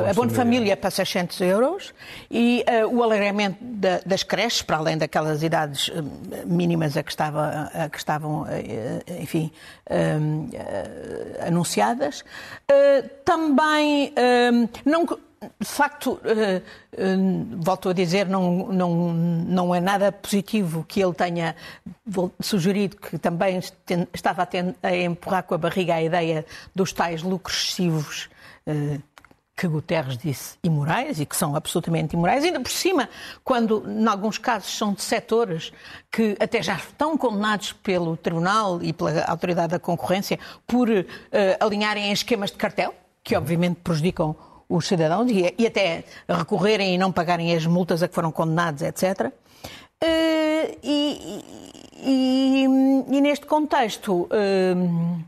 uh, 0.04 0.10
abono 0.10 0.30
família 0.30 0.76
para 0.76 0.90
600 0.90 1.40
euros 1.40 1.94
e 2.30 2.62
uh, 2.68 2.86
o 2.94 3.02
alargamento 3.02 3.56
da, 3.62 4.00
das 4.04 4.22
creches, 4.22 4.60
para 4.60 4.76
além 4.76 4.98
daquelas 4.98 5.42
idades 5.42 5.90
mínimas 6.44 6.96
a 6.98 7.02
que, 7.02 7.10
estava, 7.10 7.70
a 7.72 7.88
que 7.88 7.96
estavam, 7.96 8.46
enfim, 9.20 9.50
hum, 9.90 10.50
anunciadas. 11.46 12.24
também 13.24 14.12
não 14.84 15.06
de 15.58 15.66
facto, 15.66 16.20
volto 17.56 17.88
a 17.88 17.92
dizer, 17.94 18.28
não, 18.28 18.68
não, 18.68 19.12
não 19.14 19.74
é 19.74 19.80
nada 19.80 20.12
positivo 20.12 20.84
que 20.86 21.00
ele 21.00 21.14
tenha 21.14 21.56
sugerido 22.42 22.98
que 22.98 23.18
também 23.18 23.58
estava 24.12 24.46
a, 24.82 24.96
empurrar 24.96 25.44
com 25.44 25.54
a 25.54 25.58
barriga 25.58 25.94
a 25.94 26.02
ideia 26.02 26.44
dos 26.74 26.92
tais 26.92 27.22
lucros 27.22 27.56
excessivos 27.56 28.28
que 29.56 29.66
Guterres 29.66 30.18
disse 30.18 30.58
imorais 30.62 31.20
e 31.20 31.24
que 31.24 31.34
são 31.34 31.56
absolutamente 31.56 32.14
imorais, 32.14 32.44
ainda 32.44 32.60
por 32.60 32.70
cima, 32.70 33.08
quando, 33.42 33.82
em 33.86 34.06
alguns 34.06 34.36
casos, 34.36 34.76
são 34.76 34.92
de 34.92 35.02
setores 35.02 35.72
que 36.10 36.36
até 36.38 36.62
já 36.62 36.76
estão 36.76 37.16
condenados 37.16 37.72
pelo 37.72 38.14
Tribunal 38.14 38.82
e 38.82 38.92
pela 38.92 39.24
Autoridade 39.24 39.68
da 39.68 39.78
Concorrência 39.78 40.38
por 40.66 40.88
alinharem 41.58 42.10
em 42.10 42.12
esquemas 42.12 42.50
de 42.50 42.58
cartel, 42.58 42.94
que 43.22 43.34
obviamente 43.34 43.76
prejudicam 43.82 44.36
os 44.70 44.86
cidadãos 44.86 45.28
e, 45.30 45.52
e, 45.58 45.66
até 45.66 46.04
recorrerem 46.28 46.94
e 46.94 46.98
não 46.98 47.10
pagarem 47.10 47.54
as 47.54 47.66
multas 47.66 48.02
a 48.02 48.08
que 48.08 48.14
foram 48.14 48.30
condenados, 48.30 48.82
etc. 48.82 49.26
Uh, 49.26 49.32
eh, 50.00 50.78
e, 50.82 51.44
e, 52.02 52.64
e, 53.10 53.20
neste 53.20 53.44
contexto, 53.46 54.28
uh, 54.30 55.24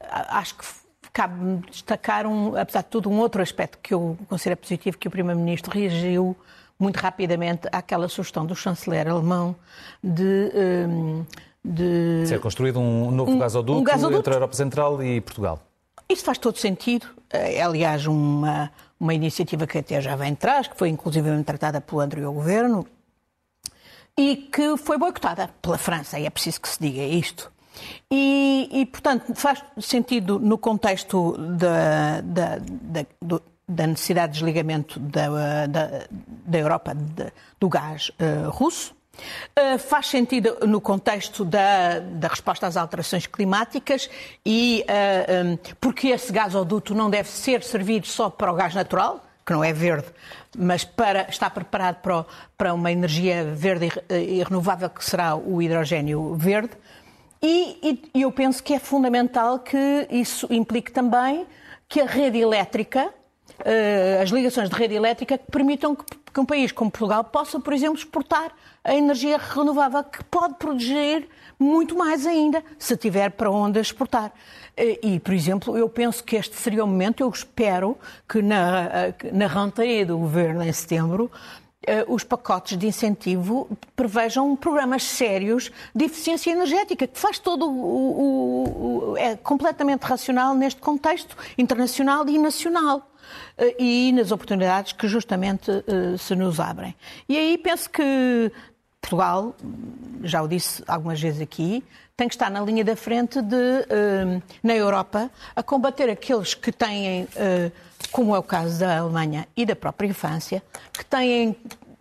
acho 0.00 0.56
que 0.56 0.64
cabe 1.12 1.62
destacar, 1.70 2.26
um, 2.26 2.56
apesar 2.56 2.82
de 2.82 2.88
tudo, 2.88 3.08
um 3.08 3.18
outro 3.20 3.40
aspecto 3.40 3.78
que 3.80 3.94
eu 3.94 4.18
considero 4.28 4.60
positivo, 4.60 4.98
que 4.98 5.06
o 5.06 5.10
Primeiro-Ministro 5.10 5.72
reagiu 5.72 6.36
muito 6.78 6.96
rapidamente 6.96 7.68
àquela 7.72 8.08
sugestão 8.08 8.44
do 8.44 8.54
chanceler 8.54 9.08
alemão 9.08 9.56
de... 10.02 10.52
Um, 10.54 11.24
de 11.64 12.24
ser 12.26 12.38
construído 12.38 12.78
um 12.78 13.10
novo 13.10 13.32
um, 13.32 13.38
gasoduto, 13.38 13.80
um 13.80 13.82
gasoduto 13.82 14.20
entre 14.20 14.32
a 14.34 14.36
Europa 14.36 14.54
Central 14.54 15.02
e 15.02 15.20
Portugal. 15.20 15.65
Isso 16.08 16.24
faz 16.24 16.38
todo 16.38 16.58
sentido. 16.58 17.06
É, 17.30 17.60
aliás, 17.60 18.06
uma, 18.06 18.70
uma 18.98 19.14
iniciativa 19.14 19.66
que 19.66 19.78
até 19.78 20.00
já 20.00 20.14
vem 20.16 20.32
de 20.32 20.38
trás, 20.38 20.68
que 20.68 20.76
foi 20.76 20.88
inclusivamente 20.88 21.44
tratada 21.44 21.80
pelo 21.80 22.00
anterior 22.00 22.32
governo 22.32 22.86
e 24.18 24.36
que 24.36 24.76
foi 24.78 24.96
boicotada 24.96 25.50
pela 25.60 25.76
França, 25.76 26.18
e 26.18 26.24
é 26.24 26.30
preciso 26.30 26.60
que 26.60 26.68
se 26.68 26.80
diga 26.80 27.02
isto. 27.02 27.52
E, 28.10 28.68
e 28.72 28.86
portanto, 28.86 29.34
faz 29.34 29.62
sentido 29.78 30.38
no 30.38 30.56
contexto 30.56 31.36
da, 31.36 32.22
da, 32.22 32.58
da, 32.58 33.06
do, 33.20 33.42
da 33.68 33.86
necessidade 33.86 34.32
de 34.32 34.38
desligamento 34.38 34.98
da, 34.98 35.66
da, 35.66 36.06
da 36.08 36.58
Europa 36.58 36.94
de, 36.94 37.30
do 37.60 37.68
gás 37.68 38.10
uh, 38.10 38.48
russo. 38.50 38.95
Uh, 39.58 39.78
faz 39.78 40.06
sentido 40.06 40.58
no 40.66 40.80
contexto 40.80 41.44
da, 41.44 41.98
da, 41.98 42.28
resposta 42.28 42.66
às 42.66 42.76
alterações 42.76 43.26
climáticas 43.26 44.10
e 44.44 44.82
uh, 44.82 44.84
eh, 44.88 45.42
um, 45.44 45.58
porque 45.80 46.08
esse 46.08 46.32
gasoduto 46.32 46.94
não 46.94 47.08
deve 47.08 47.28
ser 47.28 47.62
servido 47.62 48.06
só 48.06 48.28
para 48.28 48.52
o 48.52 48.54
gás 48.54 48.74
natural, 48.74 49.24
que 49.44 49.52
não 49.52 49.62
é 49.62 49.72
verde, 49.72 50.06
mas 50.56 50.84
para, 50.84 51.26
está 51.28 51.48
preparado 51.48 51.96
para, 51.96 52.26
para 52.56 52.74
uma 52.74 52.90
energia 52.90 53.44
verde 53.44 53.90
e, 54.10 54.38
e, 54.38 54.42
renovável, 54.42 54.90
que 54.90 55.04
será 55.04 55.36
o 55.36 55.62
hidrogênio 55.62 56.34
verde. 56.34 56.72
E, 57.42 58.10
e 58.14 58.22
eu 58.22 58.32
penso 58.32 58.62
que 58.62 58.74
é 58.74 58.78
fundamental 58.78 59.60
que 59.60 60.06
isso 60.10 60.46
implique 60.50 60.90
também 60.90 61.46
que 61.88 62.00
a 62.00 62.06
rede 62.06 62.38
elétrica, 62.38 63.12
uh, 63.60 64.22
as 64.22 64.30
ligações 64.30 64.68
de 64.68 64.74
rede 64.74 64.94
elétrica, 64.94 65.38
que 65.38 65.50
permitam 65.50 65.94
que, 65.94 66.04
que 66.32 66.40
um 66.40 66.44
país 66.44 66.72
como 66.72 66.90
Portugal 66.90 67.24
possa, 67.24 67.58
por 67.60 67.72
exemplo, 67.72 67.96
exportar 67.96 68.52
a 68.84 68.94
energia 68.94 69.38
renovável 69.38 70.04
que 70.04 70.22
pode 70.24 70.54
produzir 70.54 71.28
muito 71.58 71.96
mais 71.96 72.26
ainda 72.26 72.62
se 72.78 72.96
tiver 72.96 73.30
para 73.30 73.50
onde 73.50 73.80
exportar. 73.80 74.32
Eh, 74.76 74.98
e, 75.02 75.20
por 75.20 75.32
exemplo, 75.32 75.76
eu 75.76 75.88
penso 75.88 76.22
que 76.22 76.36
este 76.36 76.54
seria 76.56 76.84
o 76.84 76.86
momento, 76.86 77.20
eu 77.20 77.30
espero 77.30 77.96
que 78.28 78.42
na, 78.42 78.84
eh, 78.84 79.14
na 79.32 79.46
rentrée 79.46 80.04
do 80.04 80.18
governo 80.18 80.62
em 80.62 80.72
setembro 80.72 81.30
os 82.08 82.24
pacotes 82.24 82.76
de 82.76 82.86
incentivo 82.86 83.68
prevejam 83.94 84.54
programas 84.56 85.02
sérios 85.04 85.70
de 85.94 86.04
eficiência 86.04 86.50
energética, 86.50 87.06
que 87.06 87.18
faz 87.18 87.38
todo 87.38 87.66
o, 87.66 87.70
o, 87.70 89.10
o 89.12 89.16
é 89.16 89.36
completamente 89.36 90.02
racional 90.02 90.54
neste 90.54 90.80
contexto 90.80 91.36
internacional 91.56 92.28
e 92.28 92.38
nacional. 92.38 93.10
E 93.78 94.12
nas 94.12 94.30
oportunidades 94.30 94.92
que 94.92 95.08
justamente 95.08 95.70
se 96.18 96.36
nos 96.36 96.60
abrem. 96.60 96.94
E 97.28 97.36
aí 97.36 97.58
penso 97.58 97.90
que 97.90 98.52
Portugal, 99.00 99.54
já 100.22 100.42
o 100.42 100.48
disse 100.48 100.82
algumas 100.86 101.20
vezes 101.20 101.40
aqui, 101.40 101.82
tem 102.16 102.28
que 102.28 102.34
estar 102.34 102.50
na 102.50 102.60
linha 102.60 102.82
da 102.82 102.96
frente 102.96 103.42
de, 103.42 103.54
uh, 103.56 104.42
na 104.62 104.74
Europa, 104.74 105.30
a 105.54 105.62
combater 105.62 106.08
aqueles 106.08 106.54
que 106.54 106.72
têm, 106.72 107.24
uh, 107.24 107.70
como 108.10 108.34
é 108.34 108.38
o 108.38 108.42
caso 108.42 108.80
da 108.80 108.98
Alemanha 108.98 109.46
e 109.54 109.66
da 109.66 109.76
própria 109.76 110.08
infância, 110.08 110.62
que 110.94 111.04
têm 111.04 111.54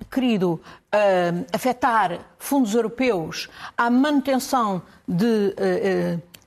querido 0.09 0.53
uh, 0.53 1.45
afetar 1.51 2.19
fundos 2.39 2.73
europeus 2.73 3.49
à 3.77 3.89
manutenção 3.89 4.81
de, 5.05 5.53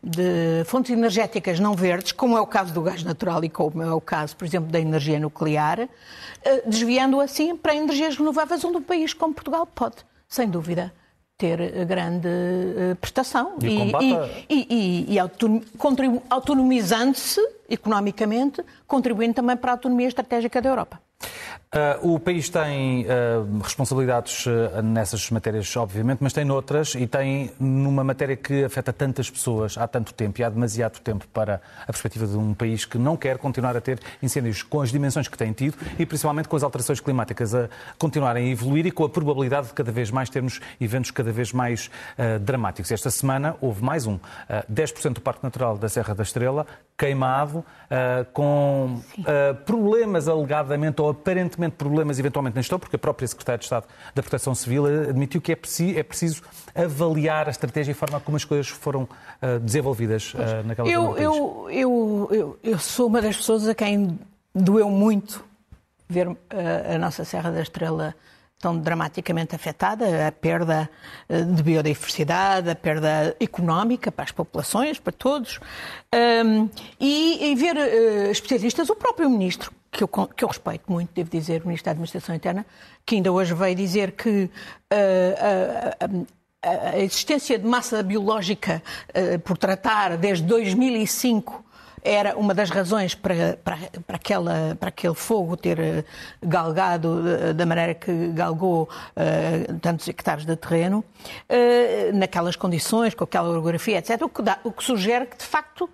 de 0.02 0.64
fontes 0.64 0.90
energéticas 0.90 1.60
não 1.60 1.74
verdes, 1.74 2.12
como 2.12 2.38
é 2.38 2.40
o 2.40 2.46
caso 2.46 2.72
do 2.72 2.80
gás 2.80 3.04
natural 3.04 3.44
e 3.44 3.50
como 3.50 3.82
é 3.82 3.92
o 3.92 4.00
caso, 4.00 4.34
por 4.34 4.46
exemplo, 4.46 4.70
da 4.70 4.80
energia 4.80 5.20
nuclear, 5.20 5.88
desviando 6.66 7.20
assim 7.20 7.54
para 7.54 7.74
energias 7.74 8.16
renováveis, 8.16 8.64
onde 8.64 8.78
um 8.78 8.82
país 8.82 9.12
como 9.12 9.34
Portugal 9.34 9.66
pode 9.66 9.96
sem 10.28 10.48
dúvida, 10.48 10.92
ter 11.38 11.86
grande 11.86 12.26
uh, 12.26 12.96
prestação 12.96 13.54
e, 13.62 13.66
e, 13.68 14.56
e, 14.56 14.66
e, 15.08 15.14
e 15.14 15.18
autonomizando-se 16.28 17.40
economicamente, 17.70 18.62
contribuindo 18.88 19.34
também 19.34 19.56
para 19.56 19.70
a 19.70 19.74
autonomia 19.74 20.08
estratégica 20.08 20.60
da 20.60 20.68
Europa. 20.68 21.07
Uh, 21.68 22.14
o 22.14 22.18
país 22.18 22.48
tem 22.48 23.04
uh, 23.04 23.58
responsabilidades 23.62 24.46
uh, 24.46 24.80
nessas 24.82 25.30
matérias, 25.30 25.76
obviamente, 25.76 26.20
mas 26.22 26.32
tem 26.32 26.42
noutras 26.42 26.94
e 26.94 27.06
tem 27.06 27.50
numa 27.60 28.02
matéria 28.02 28.36
que 28.36 28.64
afeta 28.64 28.90
tantas 28.90 29.28
pessoas 29.28 29.76
há 29.76 29.86
tanto 29.86 30.14
tempo 30.14 30.40
e 30.40 30.44
há 30.44 30.48
demasiado 30.48 30.98
tempo 31.00 31.26
para 31.28 31.60
a 31.82 31.86
perspectiva 31.86 32.26
de 32.26 32.38
um 32.38 32.54
país 32.54 32.86
que 32.86 32.96
não 32.96 33.18
quer 33.18 33.36
continuar 33.36 33.76
a 33.76 33.82
ter 33.82 34.00
incêndios 34.22 34.62
com 34.62 34.80
as 34.80 34.90
dimensões 34.90 35.28
que 35.28 35.36
tem 35.36 35.52
tido 35.52 35.76
e 35.98 36.06
principalmente 36.06 36.48
com 36.48 36.56
as 36.56 36.62
alterações 36.62 37.00
climáticas 37.00 37.54
a 37.54 37.68
continuarem 37.98 38.48
a 38.48 38.50
evoluir 38.50 38.86
e 38.86 38.90
com 38.90 39.04
a 39.04 39.08
probabilidade 39.10 39.66
de 39.66 39.74
cada 39.74 39.92
vez 39.92 40.10
mais 40.10 40.30
termos 40.30 40.60
eventos 40.80 41.10
cada 41.10 41.30
vez 41.30 41.52
mais 41.52 41.90
dramáticos. 42.40 42.90
Esta 42.90 43.10
semana 43.10 43.56
houve 43.60 43.84
mais 43.84 44.06
um. 44.06 44.18
10% 44.72 45.14
do 45.14 45.20
Parque 45.20 45.42
Natural 45.42 45.76
da 45.76 45.88
Serra 45.88 46.14
da 46.14 46.22
Estrela 46.22 46.66
queimado, 46.96 47.64
com 48.32 49.00
problemas 49.66 50.28
alegadamente 50.28 51.00
ou 51.00 51.07
aparentemente 51.10 51.76
problemas 51.76 52.18
eventualmente 52.18 52.56
gestão, 52.56 52.78
porque 52.78 52.96
a 52.96 52.98
própria 52.98 53.26
Secretária 53.26 53.58
de 53.58 53.64
Estado 53.64 53.86
da 54.14 54.22
Proteção 54.22 54.54
Civil 54.54 54.86
admitiu 54.86 55.40
que 55.40 55.52
é 55.52 55.56
preciso, 55.56 55.98
é 55.98 56.02
preciso 56.02 56.42
avaliar 56.74 57.48
a 57.48 57.50
estratégia 57.50 57.92
e 57.92 57.94
a 57.94 57.96
forma 57.96 58.20
como 58.20 58.36
as 58.36 58.44
coisas 58.44 58.68
foram 58.68 59.02
uh, 59.02 59.58
desenvolvidas 59.60 60.34
uh, 60.34 60.66
naquela 60.66 60.88
eu, 60.88 61.16
eu, 61.16 61.68
eu, 61.70 62.28
eu, 62.30 62.58
eu 62.62 62.78
sou 62.78 63.06
uma 63.06 63.20
das 63.20 63.36
pessoas 63.36 63.66
a 63.68 63.74
quem 63.74 64.18
doeu 64.54 64.90
muito 64.90 65.44
ver 66.08 66.28
uh, 66.28 66.36
a 66.94 66.98
nossa 66.98 67.24
Serra 67.24 67.50
da 67.50 67.62
Estrela 67.62 68.14
tão 68.60 68.76
dramaticamente 68.76 69.54
afetada, 69.54 70.26
a 70.26 70.32
perda 70.32 70.90
de 71.28 71.62
biodiversidade, 71.62 72.68
a 72.68 72.74
perda 72.74 73.36
económica 73.38 74.10
para 74.10 74.24
as 74.24 74.32
populações, 74.32 74.98
para 74.98 75.12
todos. 75.12 75.60
Um, 76.12 76.68
e, 76.98 77.52
e, 77.52 77.54
ver 77.54 77.76
uh, 77.76 78.30
especialistas, 78.30 78.90
o 78.90 78.96
próprio 78.96 79.30
ministro, 79.30 79.70
que 79.90 80.04
eu, 80.04 80.08
que 80.08 80.44
eu, 80.44 80.48
respeito 80.48 80.90
muito, 80.90 81.10
devo 81.14 81.30
dizer, 81.30 81.62
o 81.62 81.66
Ministro 81.66 81.86
da 81.86 81.90
Administração 81.92 82.34
Interna, 82.34 82.66
que 83.04 83.16
ainda 83.16 83.32
hoje 83.32 83.54
veio 83.54 83.74
dizer 83.74 84.12
que 84.12 84.50
uh, 84.92 86.26
a 86.62 86.98
existência 86.98 87.58
de 87.58 87.66
massa 87.66 88.02
biológica 88.02 88.82
uh, 89.10 89.38
por 89.40 89.56
tratar 89.56 90.16
desde 90.16 90.44
2005 90.44 91.64
era 92.02 92.36
uma 92.38 92.54
das 92.54 92.70
razões 92.70 93.14
para, 93.14 93.58
para, 93.62 93.76
para, 94.06 94.16
aquela, 94.16 94.76
para 94.78 94.88
aquele 94.88 95.14
fogo 95.14 95.56
ter 95.56 96.04
galgado 96.42 97.54
da 97.54 97.66
maneira 97.66 97.92
que 97.92 98.28
galgou 98.28 98.84
uh, 98.84 99.78
tantos 99.80 100.06
hectares 100.08 100.46
de 100.46 100.56
terreno, 100.56 101.04
uh, 101.50 102.16
naquelas 102.16 102.56
condições, 102.56 103.14
com 103.14 103.24
aquela 103.24 103.48
orografia, 103.48 103.98
etc. 103.98 104.22
O 104.22 104.28
que, 104.28 104.42
dá, 104.42 104.58
o 104.64 104.72
que 104.72 104.84
sugere 104.84 105.26
que, 105.26 105.36
de 105.36 105.44
facto, 105.44 105.90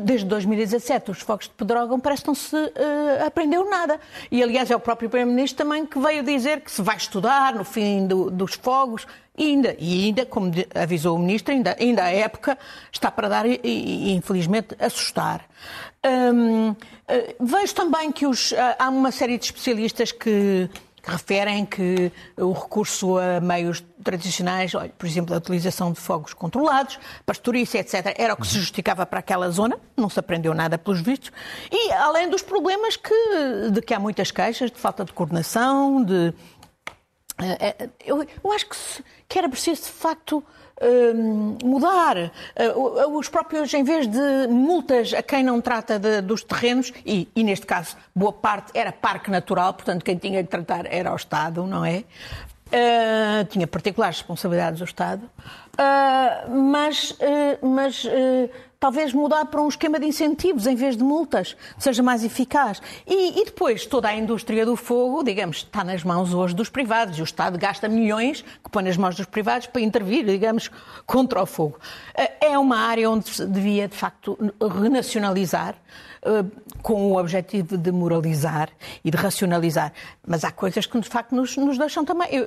Desde 0.00 0.26
2017, 0.26 1.10
os 1.10 1.20
fogos 1.20 1.46
de 1.46 1.52
Pedrógão 1.52 2.00
parece 2.00 2.22
que 2.22 2.28
não 2.28 2.34
se 2.34 2.56
uh, 2.56 3.26
aprendeu 3.26 3.68
nada. 3.68 4.00
E, 4.30 4.42
aliás, 4.42 4.70
é 4.70 4.76
o 4.76 4.80
próprio 4.80 5.10
Primeiro-Ministro 5.10 5.64
também 5.64 5.84
que 5.84 5.98
veio 5.98 6.22
dizer 6.22 6.60
que 6.60 6.70
se 6.70 6.80
vai 6.80 6.96
estudar 6.96 7.54
no 7.54 7.64
fim 7.64 8.06
do, 8.06 8.30
dos 8.30 8.54
fogos. 8.54 9.06
E 9.36 9.46
ainda, 9.46 9.76
e 9.78 10.04
ainda, 10.06 10.24
como 10.24 10.50
avisou 10.74 11.16
o 11.16 11.18
Ministro, 11.18 11.52
ainda, 11.52 11.76
ainda 11.78 12.04
a 12.04 12.10
época 12.10 12.56
está 12.90 13.10
para 13.10 13.28
dar 13.28 13.46
e, 13.46 13.60
e 13.62 14.12
infelizmente, 14.14 14.74
assustar. 14.78 15.44
Uh, 16.06 16.76
vejo 17.40 17.74
também 17.74 18.10
que 18.10 18.26
os, 18.26 18.52
uh, 18.52 18.56
há 18.78 18.88
uma 18.88 19.10
série 19.10 19.36
de 19.36 19.44
especialistas 19.44 20.12
que 20.12 20.70
que 21.04 21.10
referem 21.10 21.66
que 21.66 22.10
o 22.36 22.52
recurso 22.52 23.18
a 23.18 23.38
meios 23.38 23.84
tradicionais, 24.04 24.74
olha, 24.74 24.92
por 24.96 25.06
exemplo, 25.06 25.34
a 25.34 25.38
utilização 25.38 25.90
de 25.90 25.98
fogos 25.98 26.34
controlados, 26.34 26.98
pastorícia, 27.26 27.80
etc., 27.80 28.14
era 28.16 28.34
o 28.34 28.36
que 28.36 28.46
se 28.46 28.58
justificava 28.58 29.04
para 29.04 29.18
aquela 29.18 29.50
zona, 29.50 29.78
não 29.96 30.08
se 30.08 30.20
aprendeu 30.20 30.54
nada 30.54 30.78
pelos 30.78 31.00
vistos, 31.00 31.32
e 31.70 31.92
além 31.92 32.28
dos 32.28 32.42
problemas 32.42 32.96
que, 32.96 33.70
de 33.72 33.82
que 33.82 33.94
há 33.94 33.98
muitas 33.98 34.30
queixas, 34.30 34.70
de 34.70 34.78
falta 34.78 35.04
de 35.04 35.12
coordenação, 35.12 36.04
de... 36.04 36.32
Eh, 37.42 37.74
eh, 37.80 37.88
eu, 38.04 38.22
eu 38.22 38.52
acho 38.52 38.68
que, 38.68 38.76
se, 38.76 39.04
que 39.28 39.38
era 39.38 39.48
preciso, 39.48 39.82
de 39.82 39.88
facto, 39.88 40.44
Hum, 40.82 41.56
mudar. 41.62 42.32
Os 43.12 43.28
próprios, 43.28 43.72
em 43.72 43.84
vez 43.84 44.08
de 44.08 44.48
multas 44.48 45.14
a 45.14 45.22
quem 45.22 45.42
não 45.44 45.60
trata 45.60 46.00
de, 46.00 46.20
dos 46.20 46.42
terrenos, 46.42 46.92
e, 47.06 47.28
e, 47.34 47.44
neste 47.44 47.64
caso 47.64 47.96
boa 48.14 48.32
parte 48.32 48.72
era 48.74 48.90
parque 48.90 49.30
natural, 49.30 49.72
portanto 49.74 50.04
quem 50.04 50.16
tinha 50.16 50.42
que 50.42 50.50
tratar 50.50 50.84
era 50.92 51.12
o 51.12 51.16
Estado, 51.16 51.64
não 51.64 51.84
é? 51.84 52.02
Uh, 52.66 53.44
tinha 53.50 53.66
particulares 53.66 54.18
responsabilidades 54.18 54.78
do 54.80 54.84
Estado, 54.84 55.30
uh, 55.78 56.50
mas, 56.50 57.10
uh, 57.12 57.66
mas 57.66 58.04
talvez 58.84 59.14
mudar 59.14 59.46
para 59.46 59.62
um 59.62 59.68
esquema 59.68 59.98
de 59.98 60.04
incentivos 60.04 60.66
em 60.66 60.74
vez 60.76 60.94
de 60.94 61.02
multas, 61.02 61.56
seja 61.78 62.02
mais 62.02 62.22
eficaz. 62.22 62.82
E, 63.06 63.40
e, 63.40 63.44
depois 63.46 63.86
toda 63.86 64.08
a 64.08 64.14
indústria 64.14 64.66
do 64.66 64.76
fogo, 64.76 65.24
digamos, 65.24 65.56
está 65.56 65.82
nas 65.82 66.04
mãos 66.04 66.34
hoje 66.34 66.54
dos 66.54 66.68
privados 66.68 67.16
e 67.18 67.22
o 67.22 67.24
Estado 67.24 67.56
gasta 67.56 67.88
milhões 67.88 68.42
que 68.42 68.70
põe 68.70 68.84
nas 68.84 68.98
mãos 68.98 69.16
dos 69.16 69.24
privados 69.24 69.68
para 69.68 69.80
intervir, 69.80 70.26
digamos, 70.26 70.70
contra 71.06 71.42
o 71.42 71.46
fogo. 71.46 71.78
É 72.38 72.58
uma 72.58 72.76
área 72.76 73.08
onde 73.08 73.26
se 73.26 73.46
devia, 73.46 73.88
de 73.88 73.96
facto, 73.96 74.36
renacionalizar 74.60 75.76
com 76.82 77.12
o 77.12 77.18
objetivo 77.18 77.76
de 77.76 77.92
moralizar 77.92 78.70
e 79.04 79.10
de 79.10 79.16
racionalizar. 79.16 79.92
Mas 80.26 80.44
há 80.44 80.50
coisas 80.50 80.86
que, 80.86 80.98
de 80.98 81.08
facto, 81.08 81.34
nos, 81.34 81.56
nos 81.56 81.78
deixam 81.78 82.04
também. 82.04 82.28
Eu, 82.30 82.46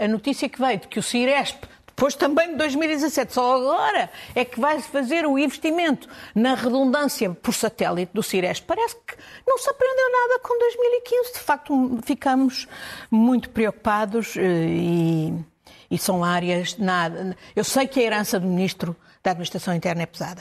a, 0.00 0.04
a, 0.04 0.08
notícia 0.08 0.48
que 0.48 0.60
veio 0.60 0.80
de 0.80 0.88
que 0.88 0.98
o 0.98 1.02
Ciresp 1.02 1.64
depois 2.00 2.14
também 2.14 2.52
de 2.52 2.56
2017, 2.56 3.34
só 3.34 3.56
agora 3.56 4.10
é 4.34 4.42
que 4.42 4.58
vai 4.58 4.80
fazer 4.80 5.26
o 5.26 5.38
investimento 5.38 6.08
na 6.34 6.54
redundância 6.54 7.28
por 7.28 7.52
satélite 7.52 8.10
do 8.14 8.22
Ciresp. 8.22 8.64
Parece 8.66 8.96
que 9.06 9.16
não 9.46 9.58
se 9.58 9.68
aprendeu 9.68 10.10
nada 10.10 10.40
com 10.42 10.58
2015. 10.58 11.32
De 11.34 11.38
facto, 11.40 12.00
ficamos 12.02 12.66
muito 13.10 13.50
preocupados 13.50 14.34
eh, 14.38 14.40
e, 14.40 15.34
e 15.90 15.98
são 15.98 16.24
áreas. 16.24 16.78
Nada. 16.78 17.36
Eu 17.54 17.64
sei 17.64 17.86
que 17.86 18.00
a 18.00 18.02
herança 18.02 18.40
do 18.40 18.46
Ministro 18.46 18.96
da 19.22 19.32
Administração 19.32 19.74
Interna 19.74 20.02
é 20.02 20.06
pesada. 20.06 20.40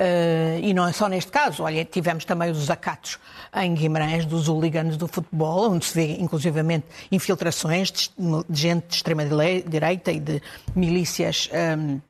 Uh, 0.00 0.58
e 0.62 0.72
não 0.72 0.88
é 0.88 0.92
só 0.94 1.08
neste 1.08 1.30
caso, 1.30 1.62
olha, 1.62 1.84
tivemos 1.84 2.24
também 2.24 2.50
os 2.50 2.70
acatos 2.70 3.18
em 3.54 3.74
Guimarães 3.74 4.24
dos 4.24 4.48
hooligans 4.48 4.96
do 4.96 5.06
futebol, 5.06 5.70
onde 5.70 5.84
se 5.84 5.94
vê 5.94 6.16
inclusivamente 6.16 6.86
infiltrações 7.12 7.90
de, 7.90 8.10
de 8.48 8.60
gente 8.60 8.86
de 8.86 8.94
extrema-direita 8.94 10.10
e 10.10 10.18
de 10.18 10.42
milícias 10.74 11.50
um, 11.78 12.00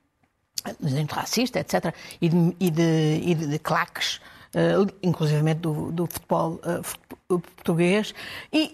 racistas, 1.10 1.62
etc., 1.62 1.92
e 2.20 2.28
de, 2.28 2.56
e 2.60 2.70
de, 2.70 3.22
e 3.24 3.34
de 3.34 3.58
claques, 3.58 4.20
uh, 4.54 4.86
inclusivamente 5.02 5.58
do, 5.58 5.90
do 5.90 6.06
futebol 6.06 6.60
uh, 7.28 7.40
português, 7.40 8.14
e, 8.52 8.70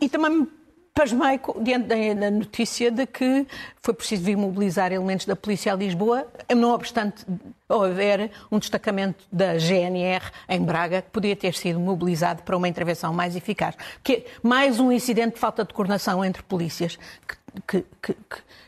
e, 0.00 0.04
e 0.06 0.08
também 0.08 0.48
pasmei 0.94 1.40
diante 1.60 2.14
da 2.14 2.30
notícia 2.30 2.88
de 2.88 3.04
que 3.04 3.46
foi 3.82 3.92
preciso 3.92 4.22
vir 4.22 4.36
mobilizar 4.36 4.92
elementos 4.92 5.26
da 5.26 5.34
Polícia 5.34 5.72
a 5.72 5.76
Lisboa, 5.76 6.26
não 6.56 6.70
obstante 6.72 7.26
haver 7.68 8.30
um 8.50 8.60
destacamento 8.60 9.24
da 9.30 9.58
GNR 9.58 10.24
em 10.48 10.62
Braga 10.62 11.02
que 11.02 11.10
podia 11.10 11.34
ter 11.34 11.54
sido 11.54 11.80
mobilizado 11.80 12.42
para 12.44 12.56
uma 12.56 12.68
intervenção 12.68 13.12
mais 13.12 13.34
eficaz. 13.34 13.74
Que 14.04 14.24
mais 14.40 14.78
um 14.78 14.92
incidente 14.92 15.34
de 15.34 15.40
falta 15.40 15.64
de 15.64 15.74
coordenação 15.74 16.24
entre 16.24 16.44
polícias 16.44 16.96
que, 17.66 17.82
que, 17.82 17.84
que, 18.00 18.16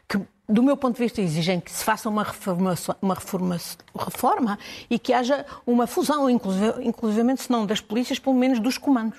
que 0.08 0.20
do 0.48 0.62
meu 0.62 0.76
ponto 0.76 0.96
de 0.96 1.02
vista, 1.02 1.20
exigem 1.20 1.60
que 1.60 1.70
se 1.70 1.84
faça 1.84 2.08
uma 2.08 2.26
uma 3.02 3.14
reforma, 3.14 3.58
reforma 3.96 4.58
e 4.88 4.98
que 4.98 5.12
haja 5.12 5.44
uma 5.66 5.86
fusão, 5.86 6.30
inclusive, 6.30 7.36
se 7.36 7.50
não 7.50 7.66
das 7.66 7.80
polícias, 7.80 8.18
pelo 8.18 8.36
menos 8.36 8.60
dos 8.60 8.78
comandos. 8.78 9.18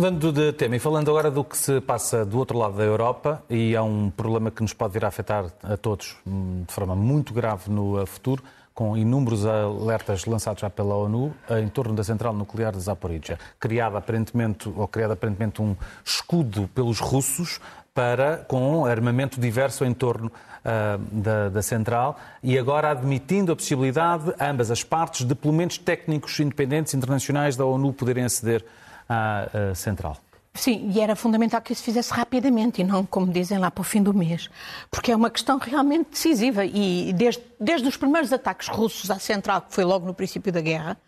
Mudando 0.00 0.32
de 0.32 0.50
tema 0.54 0.76
e 0.76 0.78
falando 0.78 1.10
agora 1.10 1.30
do 1.30 1.44
que 1.44 1.54
se 1.54 1.78
passa 1.78 2.24
do 2.24 2.38
outro 2.38 2.56
lado 2.56 2.74
da 2.74 2.82
Europa, 2.82 3.42
e 3.50 3.76
há 3.76 3.82
um 3.82 4.08
problema 4.08 4.50
que 4.50 4.62
nos 4.62 4.72
pode 4.72 4.94
vir 4.94 5.04
a 5.04 5.08
afetar 5.08 5.52
a 5.62 5.76
todos 5.76 6.16
hum, 6.26 6.64
de 6.66 6.72
forma 6.72 6.96
muito 6.96 7.34
grave 7.34 7.70
no 7.70 8.06
futuro, 8.06 8.42
com 8.72 8.96
inúmeros 8.96 9.44
alertas 9.44 10.24
lançados 10.24 10.62
já 10.62 10.70
pela 10.70 10.94
ONU 10.94 11.34
em 11.50 11.68
torno 11.68 11.92
da 11.92 12.02
central 12.02 12.32
nuclear 12.32 12.72
de 12.72 12.80
Zaporizhia, 12.80 13.38
criada 13.58 13.98
aparentemente 13.98 14.72
ou 14.74 14.88
criado 14.88 15.10
aparentemente 15.10 15.60
um 15.60 15.76
escudo 16.02 16.66
pelos 16.74 16.98
russos 16.98 17.60
para 17.92 18.38
com 18.48 18.86
armamento 18.86 19.38
diverso 19.38 19.84
em 19.84 19.92
torno 19.92 20.28
uh, 20.28 20.98
da, 21.12 21.50
da, 21.50 21.60
central 21.60 22.18
e 22.42 22.58
agora 22.58 22.90
admitindo 22.90 23.52
a 23.52 23.56
possibilidade 23.56 24.32
ambas 24.40 24.70
as 24.70 24.82
partes 24.82 25.26
de 25.26 25.34
pelo 25.34 25.52
menos 25.52 25.76
técnicos 25.76 26.40
independentes 26.40 26.94
internacionais 26.94 27.54
da 27.54 27.66
ONU 27.66 27.92
poderem 27.92 28.24
aceder 28.24 28.64
à 29.10 29.74
central. 29.74 30.16
Sim, 30.52 30.90
e 30.92 31.00
era 31.00 31.14
fundamental 31.14 31.62
que 31.62 31.72
isso 31.72 31.82
fizesse 31.82 32.12
rapidamente 32.12 32.80
e 32.80 32.84
não, 32.84 33.06
como 33.06 33.32
dizem, 33.32 33.56
lá 33.56 33.70
para 33.70 33.82
o 33.82 33.84
fim 33.84 34.02
do 34.02 34.12
mês, 34.12 34.50
porque 34.90 35.12
é 35.12 35.16
uma 35.16 35.30
questão 35.30 35.58
realmente 35.58 36.10
decisiva. 36.10 36.64
E 36.64 37.12
desde, 37.12 37.40
desde 37.58 37.86
os 37.86 37.96
primeiros 37.96 38.32
ataques 38.32 38.66
russos 38.66 39.12
à 39.12 39.18
central, 39.18 39.62
que 39.62 39.72
foi 39.72 39.84
logo 39.84 40.04
no 40.04 40.12
princípio 40.12 40.52
da 40.52 40.60
guerra, 40.60 40.98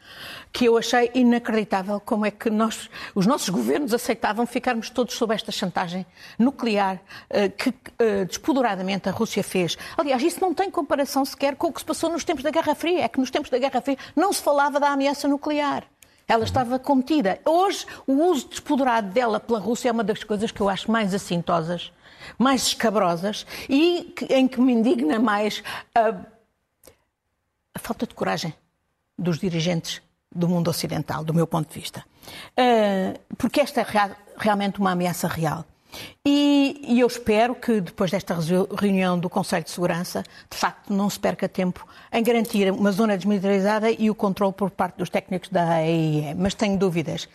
que 0.53 0.67
eu 0.67 0.79
achei 0.79 1.11
inacreditável 1.12 1.99
como 1.99 2.25
é 2.25 2.31
que 2.31 2.49
nós, 2.51 2.88
os 3.17 3.27
nossos 3.27 3.49
governos 3.49 3.93
aceitavam 3.93 4.47
ficarmos 4.47 4.88
todos 4.91 5.15
sob 5.17 5.35
esta 5.35 5.51
chantagem 5.51 6.07
nuclear 6.38 7.01
eh, 7.29 7.49
que 7.49 7.75
eh, 7.99 8.25
despoduradamente 8.25 9.09
a 9.09 9.12
Rússia 9.12 9.43
fez. 9.43 9.77
Aliás, 9.99 10.23
isso 10.23 10.41
não 10.41 10.55
tem 10.55 10.71
comparação 10.71 11.25
sequer 11.25 11.57
com 11.57 11.67
o 11.67 11.73
que 11.73 11.81
se 11.81 11.85
passou 11.85 12.09
nos 12.11 12.23
tempos 12.23 12.45
da 12.45 12.51
Guerra 12.51 12.77
Fria. 12.77 13.05
É 13.05 13.09
que 13.09 13.19
nos 13.19 13.31
tempos 13.31 13.51
da 13.51 13.59
Guerra 13.59 13.81
Fria 13.81 13.99
não 14.15 14.33
se 14.33 14.41
falava 14.41 14.79
da 14.79 14.91
ameaça 14.91 15.27
nuclear. 15.27 15.85
Ela 16.26 16.44
estava 16.44 16.78
contida. 16.78 17.40
Hoje, 17.44 17.87
o 18.06 18.12
uso 18.12 18.48
despoderado 18.48 19.11
dela 19.11 19.40
pela 19.40 19.58
Rússia 19.58 19.88
é 19.88 19.92
uma 19.92 20.04
das 20.04 20.24
coisas 20.24 20.50
que 20.50 20.61
eu 20.61 20.68
acho 20.68 20.90
mais 20.90 21.14
assintosas, 21.14 21.92
mais 22.38 22.62
escabrosas 22.62 23.46
e 23.68 24.14
em 24.30 24.46
que 24.48 24.61
me 24.61 24.72
indigna 24.72 25.18
mais 25.18 25.62
a, 25.94 26.14
a 27.74 27.78
falta 27.78 28.06
de 28.06 28.14
coragem 28.14 28.54
dos 29.18 29.38
dirigentes 29.38 30.00
do 30.35 30.48
mundo 30.48 30.68
ocidental, 30.68 31.24
do 31.24 31.35
meu 31.35 31.46
ponto 31.46 31.72
de 31.72 31.80
vista. 31.80 32.04
Uh, 32.52 33.18
porque 33.37 33.61
esta 33.61 33.80
é 33.80 33.87
realmente 34.38 34.80
uma 34.80 34.92
ameaça 34.92 35.28
real. 35.28 35.64
E, 36.24 36.81
e, 36.88 37.00
eu 37.00 37.07
espero 37.07 37.55
que 37.55 37.81
depois 37.81 38.11
desta 38.11 38.37
reunião 38.78 39.18
do 39.18 39.28
Conselho 39.28 39.64
de 39.64 39.70
Segurança, 39.70 40.22
de 40.50 40.57
facto, 40.57 40.92
não 40.92 41.11
se 41.11 41.18
perca 41.18 41.48
tempo 41.48 41.87
em 42.12 42.22
garantir 42.22 42.70
uma 42.70 42.92
zona 42.92 43.16
desmilitarizada 43.16 43.90
e 43.90 44.11
o 44.11 44.14
controle 44.14 44.52
por 44.52 44.70
parte 44.70 44.96
dos 44.96 45.11
técnicos 45.11 45.48
da 45.48 45.76
AEE. 45.76 46.35
Mas 46.37 46.55
tenho 46.55 46.78
dúvidas 46.78 47.28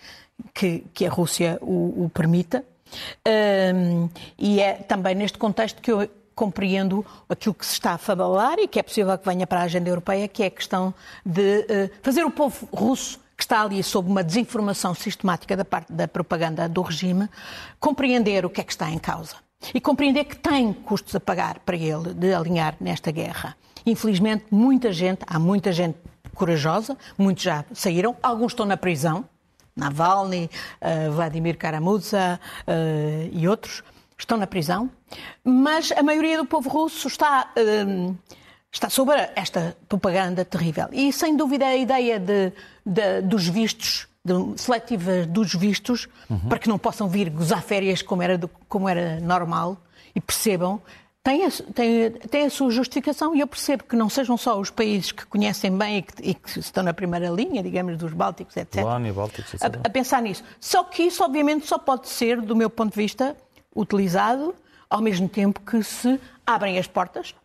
que, 0.53 0.83
que 0.93 1.05
a 1.05 1.09
Rússia 1.09 1.57
o, 1.61 2.05
o 2.05 2.11
permita. 2.13 2.63
Um, 3.27 4.09
e 4.37 4.61
é 4.61 4.73
também 4.73 5.13
neste 5.13 5.37
contexto 5.37 5.81
que 5.81 5.91
eu 5.91 6.09
compreendo 6.33 7.03
aquilo 7.27 7.55
que 7.55 7.65
se 7.65 7.73
está 7.73 7.93
a 7.93 7.97
falar 7.97 8.59
e 8.59 8.67
que 8.67 8.79
é 8.79 8.83
possível 8.83 9.17
que 9.17 9.27
venha 9.27 9.47
para 9.47 9.61
a 9.61 9.63
agenda 9.63 9.89
europeia, 9.89 10.27
que 10.27 10.43
é 10.43 10.45
a 10.45 10.51
questão 10.51 10.93
de 11.25 11.41
uh, 11.61 11.89
fazer 12.03 12.23
o 12.23 12.29
povo 12.29 12.69
russo 12.71 13.19
que 13.37 13.43
está 13.43 13.61
ali 13.61 13.83
sob 13.83 14.09
uma 14.09 14.23
desinformação 14.23 14.95
sistemática 14.95 15.55
da 15.55 15.63
parte 15.63 15.93
da 15.93 16.07
propaganda 16.07 16.67
do 16.67 16.81
regime, 16.81 17.29
compreender 17.79 18.43
o 18.45 18.49
que 18.49 18.59
é 18.59 18.63
que 18.63 18.71
está 18.71 18.89
em 18.89 18.97
causa. 18.97 19.35
E 19.73 19.79
compreender 19.79 20.25
que 20.25 20.35
tem 20.35 20.73
custos 20.73 21.15
a 21.15 21.19
pagar 21.19 21.59
para 21.59 21.75
ele 21.75 22.13
de 22.13 22.33
alinhar 22.33 22.75
nesta 22.79 23.11
guerra. 23.11 23.55
Infelizmente, 23.85 24.45
muita 24.51 24.91
gente, 24.91 25.21
há 25.25 25.39
muita 25.39 25.71
gente 25.71 25.97
corajosa, 26.33 26.97
muitos 27.17 27.43
já 27.43 27.63
saíram, 27.73 28.15
alguns 28.21 28.51
estão 28.51 28.65
na 28.65 28.77
prisão, 28.77 29.25
Navalny, 29.75 30.49
uh, 30.81 31.11
Vladimir 31.11 31.57
Karamurza 31.57 32.39
uh, 32.67 33.29
e 33.31 33.47
outros 33.47 33.83
estão 34.17 34.37
na 34.37 34.47
prisão, 34.47 34.89
mas 35.43 35.91
a 35.91 36.01
maioria 36.01 36.37
do 36.37 36.45
povo 36.45 36.69
russo 36.69 37.07
está, 37.07 37.51
uh, 37.55 38.17
está 38.71 38.89
sob 38.89 39.11
esta 39.35 39.77
propaganda 39.87 40.43
terrível. 40.43 40.87
E, 40.91 41.13
sem 41.13 41.37
dúvida, 41.37 41.67
a 41.67 41.75
ideia 41.75 42.19
de, 42.19 42.51
de 42.87 43.21
dos 43.21 43.47
vistos, 43.47 44.07
de, 44.23 44.33
seletiva 44.59 45.25
dos 45.25 45.53
vistos, 45.53 46.07
uhum. 46.29 46.39
para 46.47 46.59
que 46.59 46.69
não 46.69 46.77
possam 46.77 47.09
vir 47.09 47.29
gozar 47.29 47.61
férias 47.61 48.01
como 48.01 48.21
era, 48.21 48.39
como 48.69 48.87
era 48.87 49.19
normal, 49.19 49.77
e 50.15 50.21
percebam 50.21 50.81
tem 51.27 51.45
a, 51.45 51.49
tem, 51.73 52.11
tem 52.11 52.45
a 52.45 52.49
sua 52.49 52.71
justificação 52.71 53.35
e 53.35 53.41
eu 53.41 53.47
percebo 53.47 53.83
que 53.83 53.97
não 53.97 54.09
sejam 54.09 54.37
só 54.37 54.57
os 54.57 54.69
países 54.69 55.11
que 55.11 55.25
conhecem 55.25 55.77
bem 55.77 55.97
e 55.97 56.01
que, 56.01 56.29
e 56.29 56.33
que 56.33 56.57
estão 56.57 56.81
na 56.81 56.93
primeira 56.93 57.27
linha, 57.27 57.61
digamos, 57.61 57.97
dos 57.97 58.13
Bálticos, 58.13 58.55
etc. 58.55 58.81
Polónia, 58.81 59.11
Bálticos, 59.11 59.55
etc. 59.55 59.75
A, 59.83 59.87
a 59.87 59.89
pensar 59.89 60.21
nisso. 60.21 60.41
Só 60.57 60.85
que 60.85 61.03
isso, 61.03 61.21
obviamente, 61.21 61.67
só 61.67 61.77
pode 61.77 62.07
ser, 62.07 62.39
do 62.39 62.55
meu 62.55 62.69
ponto 62.69 62.93
de 62.93 63.01
vista, 63.01 63.35
utilizado 63.75 64.55
ao 64.89 65.01
mesmo 65.01 65.27
tempo 65.27 65.59
que 65.59 65.83
se 65.83 66.17
abrem 66.45 66.79
as 66.79 66.87
portas. 66.87 67.35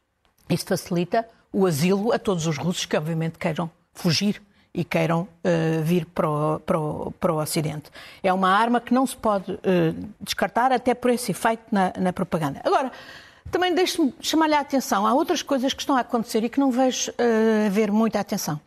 Isso 0.48 0.64
facilita 0.64 1.28
o 1.52 1.66
asilo 1.66 2.12
a 2.12 2.20
todos 2.20 2.46
os 2.46 2.56
russos 2.56 2.86
que, 2.86 2.96
obviamente, 2.96 3.36
queiram 3.36 3.68
fugir 3.92 4.40
e 4.74 4.84
queiram 4.84 5.22
uh, 5.22 5.82
vir 5.82 6.06
para 6.06 6.28
o, 6.28 6.60
para, 6.60 6.78
o, 6.78 7.12
para 7.12 7.32
o, 7.32 7.40
Ocidente. 7.40 7.90
É 8.22 8.32
uma 8.32 8.50
arma 8.50 8.80
que 8.80 8.94
não 8.94 9.06
se 9.06 9.16
pode 9.16 9.52
uh, 9.52 9.58
descartar, 10.20 10.72
até 10.72 10.94
por 10.94 11.10
esse 11.10 11.30
efeito 11.32 11.62
na, 11.70 11.92
na 11.98 12.12
propaganda. 12.12 12.60
Agora, 12.64 12.90
também 13.50 13.74
deixe-me 13.74 14.14
chamar-lhe 14.20 14.54
a 14.54 14.60
atenção. 14.60 15.06
Há 15.06 15.12
outras 15.12 15.42
coisas 15.42 15.74
que 15.74 15.82
estão 15.82 15.96
a 15.96 16.00
acontecer 16.00 16.42
e 16.44 16.48
que 16.48 16.58
não 16.58 16.70
vejo 16.70 17.10
uh, 17.12 17.66
haver 17.66 17.92
muita 17.92 18.18
atenção. 18.18 18.58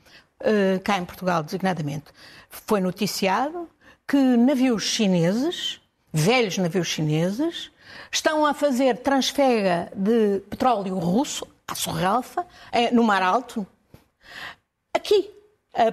Uh, 0.42 0.80
cá 0.84 0.98
em 0.98 1.06
Portugal, 1.06 1.42
designadamente. 1.42 2.06
Foi 2.50 2.80
noticiado 2.80 3.68
que 4.08 4.18
navios 4.18 4.84
chineses, 4.84 5.82
velhos 6.14 6.58
navios 6.60 6.88
chineses, 6.88 7.72
estão 8.12 8.46
a 8.46 8.54
fazer 8.54 8.98
transfega 8.98 9.92
de 9.96 10.42
petróleo 10.50 11.00
russo, 11.00 11.48
à 11.68 11.74
Sorralfa, 11.74 12.46
no 12.92 13.04
Mar 13.04 13.24
Alto, 13.24 13.66
aqui, 14.94 15.35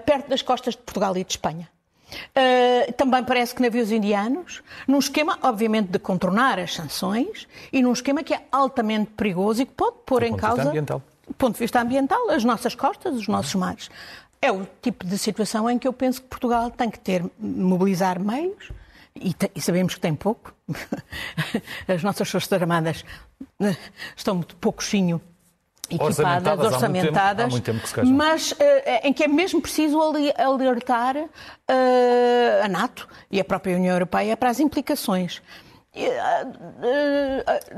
perto 0.04 0.28
das 0.28 0.42
costas 0.42 0.74
de 0.74 0.82
Portugal 0.82 1.16
e 1.16 1.24
de 1.24 1.32
Espanha. 1.32 1.68
Uh, 2.12 2.92
também 2.92 3.24
parece 3.24 3.54
que 3.54 3.62
navios 3.62 3.90
indianos, 3.90 4.62
num 4.86 4.98
esquema, 4.98 5.38
obviamente, 5.42 5.88
de 5.88 5.98
contornar 5.98 6.58
as 6.58 6.74
sanções 6.74 7.48
e 7.72 7.82
num 7.82 7.92
esquema 7.92 8.22
que 8.22 8.34
é 8.34 8.42
altamente 8.50 9.10
perigoso 9.12 9.62
e 9.62 9.66
que 9.66 9.72
pode 9.72 9.96
pôr 10.04 10.20
do 10.20 10.26
em 10.26 10.36
causa, 10.36 10.68
ambiental. 10.68 11.02
do 11.26 11.34
ponto 11.34 11.54
de 11.54 11.60
vista 11.60 11.80
ambiental, 11.80 12.30
as 12.30 12.44
nossas 12.44 12.74
costas, 12.74 13.14
os 13.14 13.28
nossos 13.28 13.54
mares. 13.54 13.90
É 14.40 14.50
o 14.50 14.66
tipo 14.80 15.06
de 15.06 15.16
situação 15.16 15.70
em 15.70 15.78
que 15.78 15.86
eu 15.86 15.92
penso 15.92 16.20
que 16.20 16.28
Portugal 16.28 16.70
tem 16.70 16.90
que 16.90 16.98
ter, 16.98 17.24
mobilizar 17.38 18.20
meios, 18.20 18.70
e, 19.14 19.34
e 19.54 19.60
sabemos 19.60 19.94
que 19.94 20.00
tem 20.00 20.14
pouco. 20.14 20.54
As 21.86 22.02
nossas 22.02 22.30
Forças 22.30 22.52
Armadas 22.52 23.04
eh, 23.60 23.76
estão 24.16 24.36
muito 24.36 24.56
pouquinho 24.56 25.20
equipadas, 25.94 26.58
orçamentadas, 26.58 27.46
há 27.46 27.48
muito 27.48 27.64
tempo, 27.64 27.78
há 27.78 27.82
muito 27.82 27.94
tempo 27.94 28.12
mas 28.12 28.52
uh, 28.52 28.56
em 29.02 29.12
que 29.12 29.24
é 29.24 29.28
mesmo 29.28 29.60
preciso 29.60 29.98
alertar 30.00 31.16
uh, 31.16 32.64
a 32.64 32.68
NATO 32.68 33.08
e 33.30 33.40
a 33.40 33.44
própria 33.44 33.76
União 33.76 33.94
Europeia 33.94 34.36
para 34.36 34.50
as 34.50 34.60
implicações. 34.60 35.42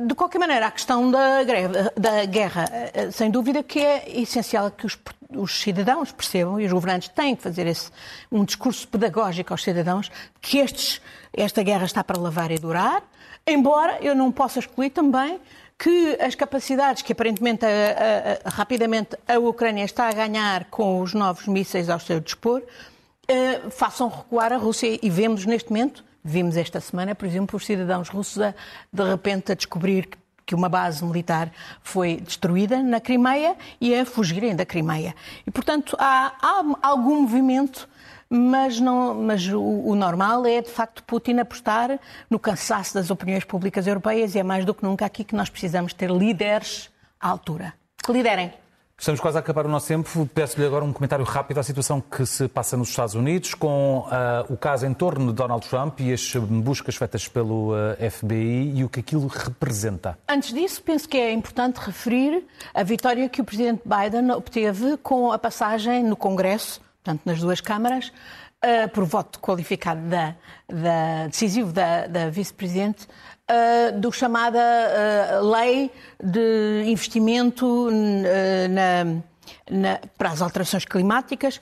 De 0.06 0.14
qualquer 0.14 0.38
maneira, 0.38 0.68
a 0.68 0.70
questão 0.70 1.10
da, 1.10 1.42
greve, 1.42 1.90
da 1.96 2.24
guerra, 2.24 2.64
sem 3.10 3.28
dúvida 3.28 3.60
que 3.60 3.80
é 3.80 4.20
essencial 4.20 4.70
que 4.70 4.86
os, 4.86 4.96
os, 5.34 5.60
cidadãos 5.60 6.12
percebam, 6.12 6.60
e 6.60 6.66
os 6.66 6.72
governantes 6.72 7.08
têm 7.08 7.34
que 7.34 7.42
fazer 7.42 7.66
esse, 7.66 7.90
um 8.30 8.44
discurso 8.44 8.86
pedagógico 8.86 9.52
aos 9.52 9.64
cidadãos, 9.64 10.12
que 10.40 10.58
estes, 10.58 11.02
esta 11.32 11.60
guerra 11.64 11.86
está 11.86 12.04
para 12.04 12.16
lavar 12.16 12.52
e 12.52 12.58
durar, 12.58 13.02
embora 13.44 13.98
eu 14.00 14.14
não 14.14 14.30
possa 14.30 14.60
excluir 14.60 14.90
também 14.90 15.40
que 15.84 16.16
as 16.18 16.34
capacidades 16.34 17.02
que 17.02 17.12
aparentemente 17.12 17.66
a, 17.66 17.68
a, 17.68 18.48
a, 18.48 18.50
rapidamente 18.50 19.18
a 19.28 19.38
Ucrânia 19.38 19.84
está 19.84 20.08
a 20.08 20.12
ganhar 20.12 20.64
com 20.70 21.02
os 21.02 21.12
novos 21.12 21.46
mísseis 21.46 21.90
ao 21.90 22.00
seu 22.00 22.20
dispor 22.20 22.62
uh, 22.62 23.70
façam 23.70 24.08
recuar 24.08 24.50
a 24.50 24.56
Rússia. 24.56 24.98
E 25.02 25.10
vemos 25.10 25.44
neste 25.44 25.68
momento, 25.68 26.02
vimos 26.24 26.56
esta 26.56 26.80
semana, 26.80 27.14
por 27.14 27.26
exemplo, 27.28 27.58
os 27.58 27.66
cidadãos 27.66 28.08
russos 28.08 28.40
a, 28.40 28.54
de 28.90 29.04
repente 29.04 29.52
a 29.52 29.54
descobrir 29.54 30.08
que 30.46 30.54
uma 30.54 30.70
base 30.70 31.04
militar 31.04 31.52
foi 31.82 32.16
destruída 32.16 32.82
na 32.82 32.98
Crimeia 32.98 33.54
e 33.78 33.94
a 33.94 34.06
fugirem 34.06 34.56
da 34.56 34.64
Crimeia. 34.64 35.14
E, 35.46 35.50
portanto, 35.50 35.94
há, 36.00 36.32
há 36.40 36.64
algum 36.80 37.20
movimento 37.20 37.86
mas, 38.28 38.80
não, 38.80 39.14
mas 39.14 39.46
o, 39.48 39.60
o, 39.60 39.94
normal 39.94 40.46
é, 40.46 40.60
de 40.60 40.70
facto, 40.70 41.02
Putin 41.04 41.38
apostar 41.38 41.98
no 42.28 42.38
cansaço 42.38 42.94
das 42.94 43.10
opiniões 43.10 43.44
públicas 43.44 43.86
europeias 43.86 44.34
e 44.34 44.38
é 44.38 44.42
mais 44.42 44.64
do 44.64 44.74
que 44.74 44.82
nunca 44.82 45.06
aqui 45.06 45.24
que 45.24 45.34
nós 45.34 45.48
precisamos 45.48 45.92
ter 45.92 46.10
líderes 46.10 46.90
à 47.20 47.28
altura. 47.28 47.74
Que 48.04 48.12
liderem. 48.12 48.52
Estamos 48.96 49.20
quase 49.20 49.36
a 49.36 49.40
acabar 49.40 49.66
o 49.66 49.68
nosso 49.68 49.88
tempo. 49.88 50.26
Peço-lhe 50.32 50.64
agora 50.64 50.84
um 50.84 50.92
comentário 50.92 51.24
rápido 51.24 51.58
à 51.58 51.62
situação 51.62 52.00
que 52.00 52.24
se 52.24 52.46
passa 52.46 52.76
nos 52.76 52.90
Estados 52.90 53.14
Unidos, 53.14 53.52
com 53.52 53.98
uh, 53.98 54.52
o 54.52 54.56
caso 54.56 54.86
em 54.86 54.94
torno 54.94 55.26
de 55.26 55.32
Donald 55.32 55.68
Trump 55.68 56.00
e 56.00 56.12
as 56.12 56.34
buscas 56.36 56.94
feitas 56.94 57.26
pelo 57.26 57.72
uh, 57.72 57.96
ah, 58.00 58.10
FBI 58.10 58.72
e 58.76 58.84
o 58.84 58.88
que 58.88 59.00
aquilo 59.00 59.26
representa. 59.26 60.16
Antes 60.28 60.54
disso, 60.54 60.80
penso 60.80 61.08
que 61.08 61.16
é 61.16 61.32
importante 61.32 61.78
referir 61.78 62.46
a 62.72 62.82
vitória 62.84 63.28
que 63.28 63.40
o 63.40 63.44
presidente 63.44 63.82
Biden 63.84 64.30
obteve 64.30 64.96
com 64.98 65.32
a 65.32 65.38
passagem 65.38 66.04
no 66.04 66.16
Congresso 66.16 66.80
portanto, 67.04 67.20
nas 67.26 67.38
duas 67.38 67.60
câmaras, 67.60 68.08
uh, 68.08 68.88
por 68.88 69.04
voto 69.04 69.38
qualificado 69.38 70.00
da, 70.08 70.34
da 70.66 71.26
decisivo 71.26 71.70
da, 71.70 72.06
da 72.06 72.30
vice-presidente, 72.30 73.06
uh, 73.50 74.00
do 74.00 74.10
chamada 74.10 74.58
uh, 74.58 75.50
lei 75.50 75.90
de 76.22 76.84
investimento 76.86 77.90
na, 78.70 79.04
na, 79.70 80.00
para 80.16 80.30
as 80.30 80.40
alterações 80.40 80.86
climáticas, 80.86 81.60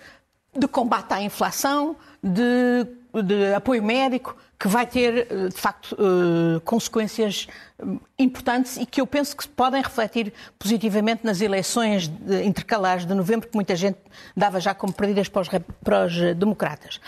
de 0.56 0.68
combate 0.68 1.12
à 1.12 1.20
inflação, 1.20 1.96
de, 2.22 2.86
de 3.20 3.54
apoio 3.54 3.82
médico, 3.82 4.36
que 4.62 4.68
vai 4.68 4.86
ter, 4.86 5.26
eh, 5.28 5.48
de 5.48 5.56
facto, 5.56 5.96
eh, 5.98 6.60
consequências 6.64 7.48
eh, 7.80 7.84
importantes 8.16 8.76
e 8.76 8.86
que 8.86 9.00
eu 9.00 9.06
penso 9.06 9.36
que 9.36 9.48
podem 9.48 9.82
refletir 9.82 10.32
positivamente 10.56 11.26
nas 11.26 11.40
eleições 11.40 12.08
intercalares 12.44 13.04
de 13.04 13.12
novembro, 13.12 13.48
que 13.48 13.56
muita 13.56 13.74
gente 13.74 13.98
dava 14.36 14.60
já 14.60 14.72
como 14.72 14.92
perdidas 14.92 15.28
para 15.28 15.42
os, 15.42 15.48
para 15.82 16.06
os 16.06 16.36
democratas. 16.36 17.00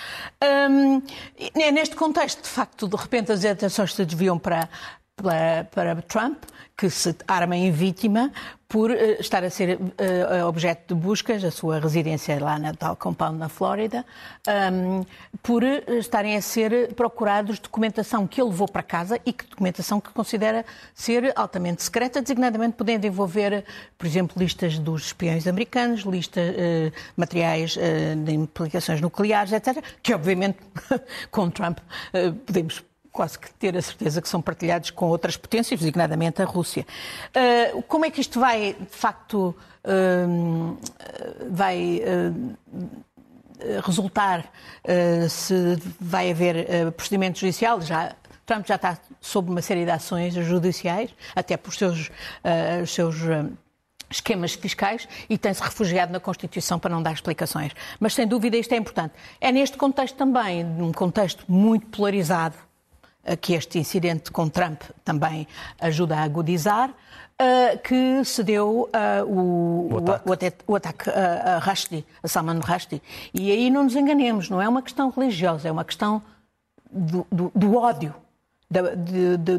Um, 0.68 1.00
neste 1.72 1.94
contexto, 1.94 2.42
de 2.42 2.48
facto, 2.48 2.88
de 2.88 2.96
repente 2.96 3.30
as 3.30 3.44
atenções 3.44 3.94
se 3.94 4.04
desviam 4.04 4.36
para, 4.36 4.68
para, 5.16 5.64
para 5.64 6.03
Trump, 6.03 6.44
que 6.77 6.90
se 6.90 7.14
arma 7.29 7.57
em 7.57 7.70
vítima 7.70 8.33
por 8.68 8.90
uh, 8.90 8.94
estar 9.20 9.44
a 9.44 9.50
ser 9.50 9.79
uh, 9.79 10.46
objeto 10.48 10.92
de 10.92 11.00
buscas, 11.00 11.44
a 11.44 11.50
sua 11.53 11.79
residência 11.79 12.42
lá 12.42 12.59
na 12.59 12.74
tal 12.74 12.96
compound 12.96 13.38
na 13.38 13.48
Flórida, 13.48 14.05
um, 14.72 15.05
por 15.40 15.62
uh, 15.62 15.92
estarem 15.92 16.37
a 16.37 16.42
ser 16.42 16.92
procurados 16.94 17.61
documentação 17.61 18.27
que 18.27 18.40
ele 18.40 18.50
levou 18.50 18.66
para 18.66 18.83
casa 18.83 19.20
e 19.24 19.33
que 19.33 19.46
documentação 19.46 20.00
que 20.00 20.11
considera 20.11 20.64
ser 20.92 21.33
altamente 21.37 21.85
secreta, 21.85 22.20
designadamente 22.20 22.77
podendo 22.77 23.07
envolver, 23.07 23.64
por 23.96 24.07
exemplo, 24.07 24.37
listas 24.37 24.77
dos 24.81 25.07
espiões 25.07 25.46
americanos, 25.46 26.00
listas 26.00 26.55
materiais 27.16 27.77
de 28.24 28.33
implicações 28.33 29.00
nucleares, 29.00 29.53
etc., 29.53 29.83
que 30.03 30.12
obviamente 30.12 30.59
com 31.31 31.48
Trump 31.50 31.79
podemos 32.44 32.83
quase 33.14 33.38
que 33.38 33.48
ter 33.55 33.77
a 33.77 33.81
certeza 33.81 34.20
que 34.20 34.29
são 34.29 34.42
partilhados 34.42 34.90
com 34.90 35.07
outras 35.07 35.37
potências, 35.37 35.79
designadamente 35.79 36.42
a 36.42 36.44
Rússia. 36.44 36.85
Uh, 37.31 37.81
como 37.83 38.05
é 38.05 38.11
que 38.11 38.20
isto 38.20 38.40
vai, 38.40 38.74
de 38.74 38.96
facto, 38.96 39.55
uh, 39.85 40.79
vai 41.48 42.03
uh, 42.03 42.59
resultar 43.87 44.44
se 45.31 45.79
vai 45.98 46.33
haver 46.33 46.90
procedimento 46.92 47.38
judicial? 47.38 47.81
Já, 47.81 48.14
Trump 48.44 48.66
já 48.66 48.74
está 48.74 48.98
sob 49.20 49.48
uma 49.48 49.62
série 49.62 49.85
de 49.85 49.90
ações 49.92 50.35
judiciais, 50.35 51.14
até 51.37 51.57
por 51.57 51.72
seus, 51.72 52.11
os 52.83 52.92
seus 52.92 53.16
esquemas 54.11 54.53
fiscais 54.55 55.09
e 55.31 55.38
tem-se 55.38 55.62
refugiado 55.62 56.12
na 56.12 56.20
Constituição 56.20 56.79
para 56.79 56.90
não 56.90 57.03
dar 57.03 57.12
explicações. 57.12 57.72
Mas, 57.98 58.12
sem 58.12 58.27
dúvida, 58.27 58.57
isto 58.57 58.74
é 58.74 58.77
importante. 58.77 59.14
É 59.40 59.50
neste 59.50 59.79
contexto 59.79 60.16
também, 60.16 60.62
num 60.62 60.92
contexto 60.92 61.44
muito 61.48 61.87
polarizado, 61.87 62.57
que 63.40 63.54
este 63.54 63.78
incidente 63.78 64.30
com 64.30 64.48
Trump 64.48 64.82
também 65.04 65.46
ajuda 65.80 66.16
a 66.16 66.22
agudizar, 66.22 66.90
que 67.82 68.24
se 68.24 68.44
deu 68.44 68.88
o, 69.26 69.88
o, 70.26 70.32
ataque, 70.32 70.64
o, 70.66 70.72
o 70.72 70.76
ataque 70.76 71.10
a, 71.10 71.56
a 71.56 71.58
Rushdie, 71.58 72.04
a 72.22 72.28
Salman 72.28 72.60
Rushdie. 72.60 73.02
E 73.32 73.50
aí 73.50 73.70
não 73.70 73.84
nos 73.84 73.96
enganemos, 73.96 74.48
não 74.48 74.60
é 74.60 74.68
uma 74.68 74.82
questão 74.82 75.10
religiosa, 75.10 75.68
é 75.68 75.72
uma 75.72 75.84
questão 75.84 76.22
do, 76.90 77.26
do, 77.30 77.52
do 77.54 77.76
ódio, 77.76 78.14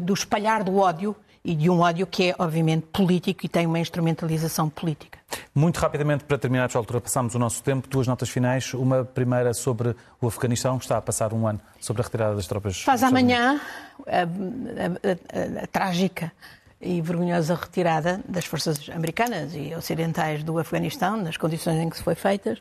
do 0.02 0.14
espalhar 0.14 0.64
do 0.64 0.76
ódio 0.78 1.14
e 1.46 1.54
de 1.54 1.70
um 1.70 1.78
ódio 1.78 2.08
que 2.08 2.30
é, 2.30 2.34
obviamente, 2.40 2.86
político 2.92 3.46
e 3.46 3.48
tem 3.48 3.66
uma 3.66 3.78
instrumentalização 3.78 4.68
política. 4.68 5.16
Muito 5.54 5.78
rapidamente, 5.78 6.24
para 6.24 6.36
terminar, 6.36 6.68
já 6.68 6.80
ultrapassamos 6.80 7.36
o 7.36 7.38
nosso 7.38 7.62
tempo, 7.62 7.88
duas 7.88 8.08
notas 8.08 8.28
finais. 8.28 8.74
Uma 8.74 9.04
primeira 9.04 9.54
sobre 9.54 9.94
o 10.20 10.26
Afeganistão, 10.26 10.76
que 10.76 10.84
está 10.84 10.98
a 10.98 11.00
passar 11.00 11.32
um 11.32 11.46
ano 11.46 11.60
sobre 11.80 12.02
a 12.02 12.04
retirada 12.04 12.34
das 12.34 12.48
tropas. 12.48 12.82
Faz 12.82 13.04
amanhã 13.04 13.60
a, 14.08 14.22
a, 14.22 15.60
a, 15.60 15.64
a 15.64 15.66
trágica 15.68 16.32
e 16.80 17.00
vergonhosa 17.00 17.54
retirada 17.54 18.20
das 18.28 18.44
forças 18.44 18.90
americanas 18.92 19.54
e 19.54 19.72
ocidentais 19.72 20.42
do 20.42 20.58
Afeganistão, 20.58 21.16
nas 21.16 21.36
condições 21.36 21.80
em 21.80 21.88
que 21.88 21.96
se 21.96 22.02
foi 22.02 22.16
feita. 22.16 22.58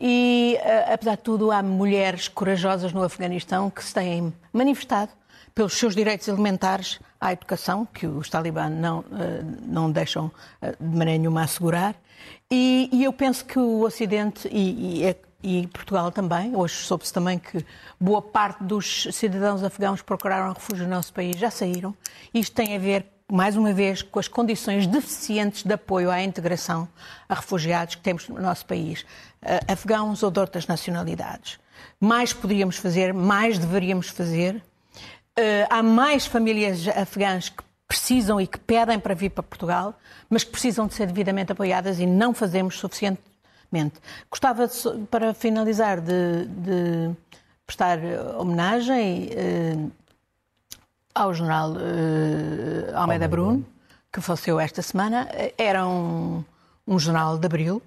E, 0.00 0.58
apesar 0.92 1.16
de 1.16 1.22
tudo, 1.22 1.52
há 1.52 1.62
mulheres 1.62 2.26
corajosas 2.26 2.92
no 2.92 3.02
Afeganistão 3.02 3.70
que 3.70 3.82
se 3.82 3.94
têm 3.94 4.32
manifestado 4.52 5.12
pelos 5.58 5.72
seus 5.72 5.92
direitos 5.92 6.28
elementares 6.28 7.00
à 7.20 7.32
educação, 7.32 7.84
que 7.84 8.06
os 8.06 8.30
talibã 8.30 8.68
não, 8.68 9.04
eh, 9.10 9.42
não 9.66 9.90
deixam 9.90 10.30
eh, 10.62 10.76
de 10.78 10.96
maneira 10.96 11.18
nenhuma 11.18 11.42
assegurar. 11.42 11.96
E, 12.48 12.88
e 12.92 13.02
eu 13.02 13.12
penso 13.12 13.44
que 13.44 13.58
o 13.58 13.80
Ocidente 13.80 14.48
e, 14.52 15.04
e, 15.42 15.62
e 15.62 15.66
Portugal 15.66 16.12
também, 16.12 16.54
hoje 16.54 16.76
soube-se 16.76 17.12
também 17.12 17.40
que 17.40 17.66
boa 17.98 18.22
parte 18.22 18.62
dos 18.62 19.08
cidadãos 19.10 19.64
afegãos 19.64 20.00
procuraram 20.00 20.52
refúgio 20.52 20.84
no 20.84 20.94
nosso 20.94 21.12
país, 21.12 21.36
já 21.36 21.50
saíram. 21.50 21.92
Isto 22.32 22.54
tem 22.54 22.76
a 22.76 22.78
ver 22.78 23.06
mais 23.28 23.56
uma 23.56 23.72
vez, 23.72 24.00
com 24.00 24.20
as 24.20 24.28
condições 24.28 24.86
deficientes 24.86 25.64
de 25.64 25.74
apoio 25.74 26.08
à 26.08 26.22
integração 26.22 26.88
a 27.28 27.34
refugiados 27.34 27.96
que 27.96 28.00
temos 28.00 28.28
no 28.28 28.40
nosso 28.40 28.64
país, 28.64 29.02
uh, 29.42 29.72
afegãos 29.72 30.22
ou 30.22 30.30
de 30.30 30.38
outras 30.38 30.68
nacionalidades. 30.68 31.58
Mais 32.00 32.32
poderíamos 32.32 32.76
fazer, 32.76 33.12
mais 33.12 33.58
deveríamos 33.58 34.08
fazer. 34.08 34.62
Uh, 35.38 35.66
há 35.70 35.82
mais 35.82 36.26
famílias 36.26 36.88
afegãs 36.88 37.48
que 37.48 37.62
precisam 37.86 38.40
e 38.40 38.46
que 38.46 38.58
pedem 38.58 38.98
para 38.98 39.14
vir 39.14 39.30
para 39.30 39.42
Portugal, 39.42 39.94
mas 40.28 40.42
que 40.42 40.50
precisam 40.50 40.86
de 40.86 40.94
ser 40.94 41.06
devidamente 41.06 41.52
apoiadas 41.52 42.00
e 42.00 42.06
não 42.06 42.34
fazemos 42.34 42.78
suficientemente. 42.78 43.94
Gostava, 44.30 44.68
para 45.10 45.32
finalizar, 45.32 46.00
de, 46.00 46.46
de 46.46 47.10
prestar 47.66 47.98
homenagem. 48.36 49.30
Uh, 49.30 49.98
ao 51.18 51.34
jornal 51.34 51.72
uh, 51.72 52.94
Almeida 52.94 53.26
Bruno, 53.26 53.66
que 54.12 54.20
faleceu 54.20 54.60
esta 54.60 54.80
semana. 54.82 55.28
Era 55.58 55.86
um, 55.86 56.44
um 56.86 56.98
jornal 56.98 57.36
de 57.36 57.44
abril. 57.44 57.82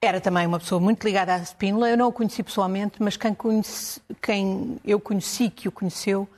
Era 0.00 0.20
também 0.20 0.46
uma 0.46 0.60
pessoa 0.60 0.80
muito 0.80 1.02
ligada 1.02 1.34
à 1.34 1.38
Spínola. 1.38 1.88
Eu 1.90 1.96
não 1.96 2.08
o 2.08 2.12
conheci 2.12 2.42
pessoalmente, 2.42 3.02
mas 3.02 3.16
quem, 3.16 3.34
conheci, 3.34 4.00
quem 4.22 4.78
eu 4.84 5.00
conheci, 5.00 5.50
que 5.50 5.66
o 5.66 5.72
conheceu, 5.72 6.28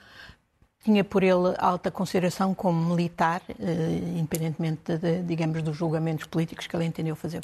tinha 0.88 1.04
por 1.04 1.22
ele 1.22 1.54
alta 1.58 1.90
consideração 1.90 2.54
como 2.54 2.94
militar, 2.94 3.42
uh, 3.50 4.18
independentemente, 4.18 4.96
de, 4.96 5.22
digamos, 5.22 5.62
dos 5.62 5.76
julgamentos 5.76 6.26
políticos 6.26 6.66
que 6.66 6.74
ele 6.74 6.86
entendeu 6.86 7.14
fazer. 7.14 7.42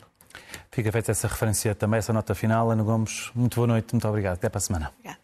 Fica 0.70 0.90
feita 0.90 1.10
essa 1.10 1.28
referência 1.28 1.74
também, 1.74 1.98
essa 1.98 2.12
nota 2.12 2.34
final. 2.34 2.70
Ana 2.70 2.82
Gomes, 2.82 3.30
muito 3.34 3.56
boa 3.56 3.66
noite, 3.66 3.92
muito 3.92 4.08
obrigado. 4.08 4.34
Até 4.34 4.48
para 4.48 4.58
a 4.58 4.62
semana. 4.62 4.92
Obrigada. 4.98 5.18